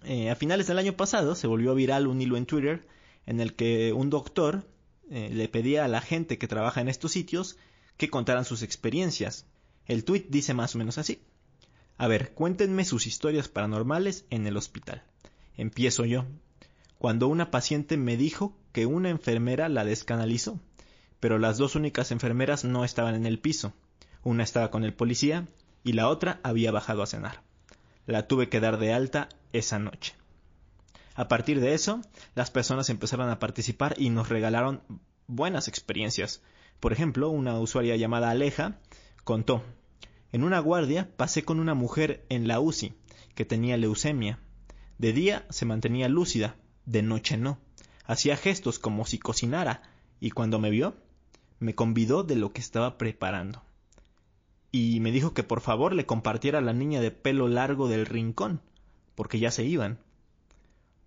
Eh, 0.05 0.29
a 0.29 0.37
finales 0.37 0.67
del 0.67 0.79
año 0.79 0.93
pasado 0.93 1.35
se 1.35 1.47
volvió 1.47 1.75
viral 1.75 2.07
un 2.09 2.21
hilo 2.21 2.37
en 2.37 2.47
Twitter 2.47 2.87
en 3.25 3.41
el 3.41 3.55
que 3.55 3.95
un 3.95 4.11
doctor 4.11 4.67
eh, 5.11 5.31
le 5.33 5.49
pedía 5.49 5.87
a 5.87 5.89
la 5.89 6.03
gente 6.03 6.37
que 6.37 6.49
trabaja 6.49 6.83
en 6.83 6.89
estos 6.89 7.13
sitios 7.13 7.57
que 7.97 8.11
contaran 8.11 8.45
sus 8.45 8.63
experiencias. 8.63 9.47
El 9.87 10.05
tweet 10.05 10.27
dice 10.29 10.53
más 10.53 10.75
o 10.75 10.79
menos 10.79 10.99
así. 10.99 11.23
A 11.97 12.07
ver, 12.07 12.35
cuéntenme 12.35 12.85
sus 12.85 13.07
historias 13.07 13.49
paranormales 13.49 14.27
en 14.29 14.47
el 14.47 14.59
hospital. 14.59 15.05
Empiezo 15.57 16.05
yo. 16.05 16.27
Cuando 16.99 17.29
una 17.29 17.51
paciente 17.51 17.97
me 17.97 18.17
dijo 18.17 18.57
que 18.73 18.87
una 18.87 19.11
enfermera 19.11 19.69
la 19.69 19.85
descanalizó, 19.85 20.61
pero 21.19 21.39
las 21.39 21.59
dos 21.59 21.75
únicas 21.75 22.11
enfermeras 22.11 22.65
no 22.65 22.85
estaban 22.85 23.15
en 23.15 23.27
el 23.27 23.39
piso. 23.39 23.73
Una 24.23 24.43
estaba 24.43 24.71
con 24.71 24.85
el 24.85 24.95
policía 24.95 25.47
y 25.83 25.93
la 25.93 26.09
otra 26.09 26.41
había 26.43 26.73
bajado 26.73 27.03
a 27.03 27.07
cenar. 27.07 27.43
La 28.07 28.27
tuve 28.27 28.49
que 28.49 28.61
dar 28.61 28.79
de 28.79 28.93
alta 28.93 29.29
esa 29.53 29.79
noche. 29.79 30.15
A 31.15 31.29
partir 31.29 31.61
de 31.61 31.75
eso, 31.75 32.01
las 32.35 32.51
personas 32.51 32.89
empezaron 32.89 33.29
a 33.29 33.39
participar 33.39 33.95
y 33.99 34.11
nos 34.11 34.29
regalaron 34.29 34.83
buenas 35.27 35.69
experiencias. 35.69 36.43
Por 36.81 36.93
ejemplo, 36.93 37.31
una 37.31 37.59
usuaria 37.59 37.97
llamada 37.97 38.31
Aleja 38.31 38.79
contó, 39.25 39.63
en 40.33 40.45
una 40.45 40.61
guardia 40.61 41.11
pasé 41.17 41.45
con 41.45 41.61
una 41.61 41.75
mujer 41.75 42.25
en 42.29 42.47
la 42.47 42.61
UCI 42.61 42.95
que 43.35 43.45
tenía 43.45 43.77
leucemia. 43.77 44.39
De 45.01 45.15
día 45.15 45.47
se 45.49 45.65
mantenía 45.65 46.11
lúcida, 46.11 46.57
de 46.85 47.01
noche 47.01 47.39
no. 47.39 47.59
Hacía 48.05 48.37
gestos 48.37 48.79
como 48.79 49.07
si 49.07 49.19
cocinara, 49.19 49.81
y 50.21 50.29
cuando 50.29 50.59
me 50.59 50.69
vio, 50.69 50.95
me 51.59 51.75
convidó 51.75 52.23
de 52.23 52.37
lo 52.37 52.53
que 52.53 52.61
estaba 52.61 52.99
preparando. 52.99 53.63
Y 54.71 55.01
me 55.01 55.11
dijo 55.11 55.33
que 55.33 55.43
por 55.43 55.63
favor 55.63 55.95
le 55.95 56.05
compartiera 56.05 56.61
la 56.61 56.75
niña 56.75 57.01
de 57.01 57.13
pelo 57.13 57.49
largo 57.49 57.89
del 57.89 58.05
rincón, 58.05 58.61
porque 59.15 59.39
ya 59.39 59.51
se 59.51 59.65
iban. 59.65 60.01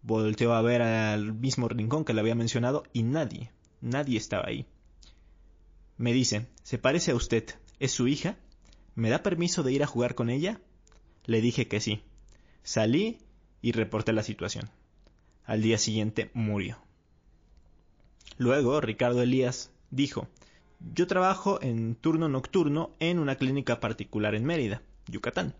Volteó 0.02 0.54
a 0.56 0.64
ver 0.64 0.82
al 0.82 1.36
mismo 1.36 1.68
rincón 1.68 2.04
que 2.04 2.16
le 2.16 2.22
había 2.22 2.34
mencionado 2.34 2.86
y 2.94 3.04
nadie, 3.04 3.52
nadie 3.80 4.18
estaba 4.18 4.48
ahí. 4.48 4.66
Me 5.98 6.14
dice, 6.14 6.48
¿se 6.64 6.80
parece 6.80 7.12
a 7.12 7.16
usted? 7.16 7.46
¿Es 7.80 7.92
su 7.92 8.08
hija? 8.08 8.38
¿Me 8.96 9.12
da 9.12 9.22
permiso 9.22 9.62
de 9.62 9.72
ir 9.72 9.84
a 9.84 9.88
jugar 9.88 10.16
con 10.16 10.32
ella? 10.32 10.60
Le 11.26 11.42
dije 11.42 11.68
que 11.68 11.80
sí. 11.80 12.02
Salí 12.64 13.20
y 13.64 13.72
reporté 13.72 14.14
la 14.14 14.22
situación. 14.22 14.70
Al 15.46 15.64
día 15.64 15.80
siguiente 15.80 16.30
murió. 16.36 16.78
Luego, 18.38 18.80
Ricardo 18.82 19.24
Elías 19.24 19.72
dijo, 19.90 20.28
yo 20.94 21.08
trabajo 21.08 21.60
en 21.62 21.96
turno 21.96 22.28
nocturno 22.30 22.92
en 23.00 23.18
una 23.18 23.38
clínica 23.38 23.80
particular 23.80 24.36
en 24.36 24.46
Mérida, 24.46 24.84
Yucatán. 25.08 25.56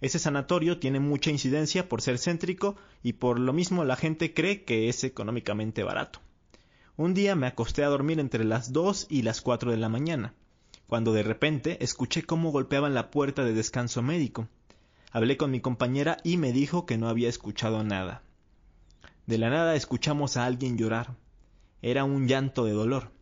Ese 0.00 0.18
sanatorio 0.18 0.78
tiene 0.78 1.00
mucha 1.00 1.30
incidencia 1.30 1.88
por 1.88 2.02
ser 2.02 2.18
céntrico 2.18 2.76
y 3.02 3.14
por 3.14 3.38
lo 3.38 3.52
mismo 3.52 3.84
la 3.84 3.96
gente 3.96 4.34
cree 4.34 4.64
que 4.64 4.88
es 4.88 5.04
económicamente 5.04 5.82
barato. 5.82 6.20
Un 6.96 7.12
día 7.12 7.34
me 7.34 7.46
acosté 7.46 7.84
a 7.84 7.88
dormir 7.88 8.20
entre 8.20 8.44
las 8.44 8.72
2 8.72 9.06
y 9.10 9.22
las 9.22 9.40
4 9.40 9.70
de 9.70 9.76
la 9.76 9.88
mañana, 9.88 10.32
cuando 10.86 11.12
de 11.12 11.22
repente 11.22 11.82
escuché 11.82 12.22
cómo 12.22 12.52
golpeaban 12.52 12.94
la 12.94 13.10
puerta 13.10 13.44
de 13.44 13.52
descanso 13.52 14.00
médico. 14.00 14.48
Hablé 15.14 15.36
con 15.36 15.52
mi 15.52 15.60
compañera 15.60 16.16
y 16.24 16.38
me 16.38 16.50
dijo 16.50 16.86
que 16.86 16.98
no 16.98 17.08
había 17.08 17.28
escuchado 17.28 17.84
nada. 17.84 18.24
De 19.26 19.38
la 19.38 19.48
nada 19.48 19.76
escuchamos 19.76 20.36
a 20.36 20.44
alguien 20.44 20.76
llorar. 20.76 21.14
Era 21.82 22.02
un 22.02 22.26
llanto 22.26 22.64
de 22.64 22.72
dolor. 22.72 23.12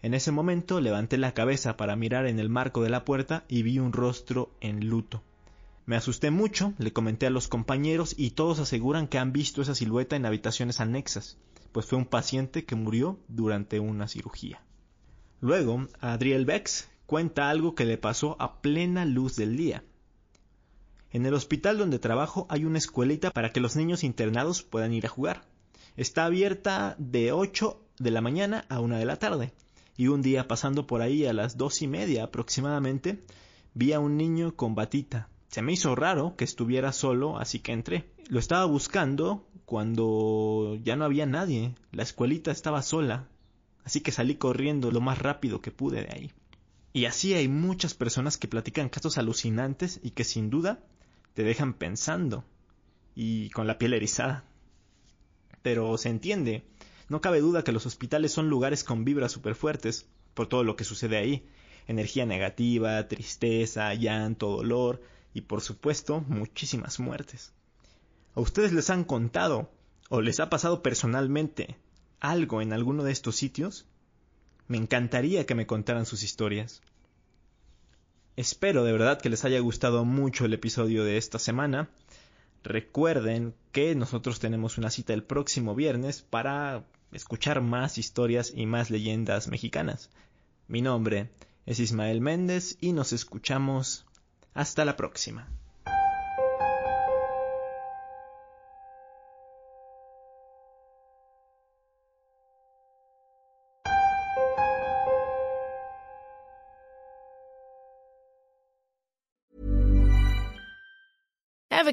En 0.00 0.14
ese 0.14 0.32
momento 0.32 0.80
levanté 0.80 1.18
la 1.18 1.34
cabeza 1.34 1.76
para 1.76 1.96
mirar 1.96 2.26
en 2.26 2.38
el 2.38 2.48
marco 2.48 2.82
de 2.82 2.88
la 2.88 3.04
puerta 3.04 3.44
y 3.46 3.62
vi 3.62 3.78
un 3.78 3.92
rostro 3.92 4.54
en 4.62 4.88
luto. 4.88 5.22
Me 5.84 5.96
asusté 5.96 6.30
mucho, 6.30 6.72
le 6.78 6.94
comenté 6.94 7.26
a 7.26 7.30
los 7.30 7.46
compañeros 7.46 8.14
y 8.16 8.30
todos 8.30 8.58
aseguran 8.58 9.06
que 9.06 9.18
han 9.18 9.34
visto 9.34 9.60
esa 9.60 9.74
silueta 9.74 10.16
en 10.16 10.24
habitaciones 10.24 10.80
anexas, 10.80 11.36
pues 11.72 11.84
fue 11.84 11.98
un 11.98 12.06
paciente 12.06 12.64
que 12.64 12.74
murió 12.74 13.18
durante 13.28 13.80
una 13.80 14.08
cirugía. 14.08 14.62
Luego, 15.42 15.88
Adriel 16.00 16.46
Bex 16.46 16.88
cuenta 17.04 17.50
algo 17.50 17.74
que 17.74 17.84
le 17.84 17.98
pasó 17.98 18.34
a 18.40 18.62
plena 18.62 19.04
luz 19.04 19.36
del 19.36 19.58
día. 19.58 19.84
En 21.10 21.24
el 21.26 21.34
hospital 21.34 21.78
donde 21.78 21.98
trabajo 21.98 22.46
hay 22.50 22.64
una 22.64 22.78
escuelita 22.78 23.30
para 23.30 23.52
que 23.52 23.60
los 23.60 23.76
niños 23.76 24.04
internados 24.04 24.62
puedan 24.62 24.92
ir 24.92 25.06
a 25.06 25.10
jugar. 25.10 25.42
Está 25.96 26.24
abierta 26.24 26.94
de 26.98 27.32
8 27.32 27.80
de 27.98 28.10
la 28.10 28.20
mañana 28.20 28.64
a 28.68 28.80
1 28.80 28.98
de 28.98 29.04
la 29.04 29.16
tarde. 29.16 29.52
Y 29.96 30.08
un 30.08 30.22
día 30.22 30.46
pasando 30.46 30.86
por 30.86 31.02
ahí 31.02 31.26
a 31.26 31.32
las 31.32 31.56
dos 31.56 31.82
y 31.82 31.88
media 31.88 32.24
aproximadamente, 32.24 33.24
vi 33.74 33.92
a 33.92 34.00
un 34.00 34.16
niño 34.16 34.54
con 34.54 34.74
batita, 34.74 35.28
se 35.48 35.62
me 35.62 35.72
hizo 35.72 35.94
raro 35.94 36.36
que 36.36 36.44
estuviera 36.44 36.92
solo, 36.92 37.38
así 37.38 37.60
que 37.60 37.72
entré. 37.72 38.10
Lo 38.28 38.38
estaba 38.38 38.66
buscando 38.66 39.46
cuando 39.64 40.78
ya 40.82 40.94
no 40.94 41.06
había 41.06 41.24
nadie. 41.24 41.74
La 41.90 42.02
escuelita 42.02 42.50
estaba 42.50 42.82
sola. 42.82 43.28
Así 43.82 44.02
que 44.02 44.12
salí 44.12 44.34
corriendo 44.34 44.90
lo 44.90 45.00
más 45.00 45.18
rápido 45.18 45.62
que 45.62 45.70
pude 45.70 46.02
de 46.02 46.12
ahí. 46.12 46.32
Y 46.92 47.06
así 47.06 47.32
hay 47.32 47.48
muchas 47.48 47.94
personas 47.94 48.36
que 48.36 48.48
platican 48.48 48.90
casos 48.90 49.16
alucinantes 49.16 50.00
y 50.02 50.10
que 50.10 50.24
sin 50.24 50.50
duda 50.50 50.80
te 51.34 51.44
dejan 51.44 51.74
pensando 51.74 52.44
y 53.14 53.50
con 53.50 53.66
la 53.66 53.78
piel 53.78 53.94
erizada. 53.94 54.44
Pero 55.62 55.98
se 55.98 56.08
entiende, 56.08 56.64
no 57.08 57.20
cabe 57.20 57.40
duda 57.40 57.64
que 57.64 57.72
los 57.72 57.86
hospitales 57.86 58.32
son 58.32 58.48
lugares 58.48 58.84
con 58.84 59.04
vibras 59.04 59.32
súper 59.32 59.54
fuertes 59.54 60.06
por 60.34 60.46
todo 60.46 60.64
lo 60.64 60.76
que 60.76 60.84
sucede 60.84 61.16
ahí. 61.16 61.46
Energía 61.86 62.26
negativa, 62.26 63.08
tristeza, 63.08 63.94
llanto, 63.94 64.48
dolor, 64.48 65.02
y 65.34 65.42
por 65.42 65.60
supuesto 65.60 66.20
muchísimas 66.28 67.00
muertes. 67.00 67.52
¿A 68.34 68.40
ustedes 68.40 68.72
les 68.72 68.90
han 68.90 69.04
contado 69.04 69.70
o 70.10 70.20
les 70.20 70.40
ha 70.40 70.50
pasado 70.50 70.82
personalmente 70.82 71.76
algo 72.20 72.62
en 72.62 72.72
alguno 72.72 73.04
de 73.04 73.12
estos 73.12 73.36
sitios? 73.36 73.86
Me 74.66 74.76
encantaría 74.76 75.46
que 75.46 75.54
me 75.54 75.66
contaran 75.66 76.06
sus 76.06 76.22
historias. 76.22 76.82
Espero 78.38 78.84
de 78.84 78.92
verdad 78.92 79.20
que 79.20 79.30
les 79.30 79.44
haya 79.44 79.58
gustado 79.58 80.04
mucho 80.04 80.44
el 80.44 80.54
episodio 80.54 81.02
de 81.02 81.16
esta 81.16 81.40
semana. 81.40 81.88
Recuerden 82.62 83.52
que 83.72 83.96
nosotros 83.96 84.38
tenemos 84.38 84.78
una 84.78 84.90
cita 84.90 85.12
el 85.12 85.24
próximo 85.24 85.74
viernes 85.74 86.22
para 86.22 86.84
escuchar 87.10 87.62
más 87.62 87.98
historias 87.98 88.52
y 88.54 88.66
más 88.66 88.90
leyendas 88.90 89.48
mexicanas. 89.48 90.10
Mi 90.68 90.82
nombre 90.82 91.30
es 91.66 91.80
Ismael 91.80 92.20
Méndez 92.20 92.78
y 92.80 92.92
nos 92.92 93.12
escuchamos 93.12 94.06
hasta 94.54 94.84
la 94.84 94.94
próxima. 94.94 95.48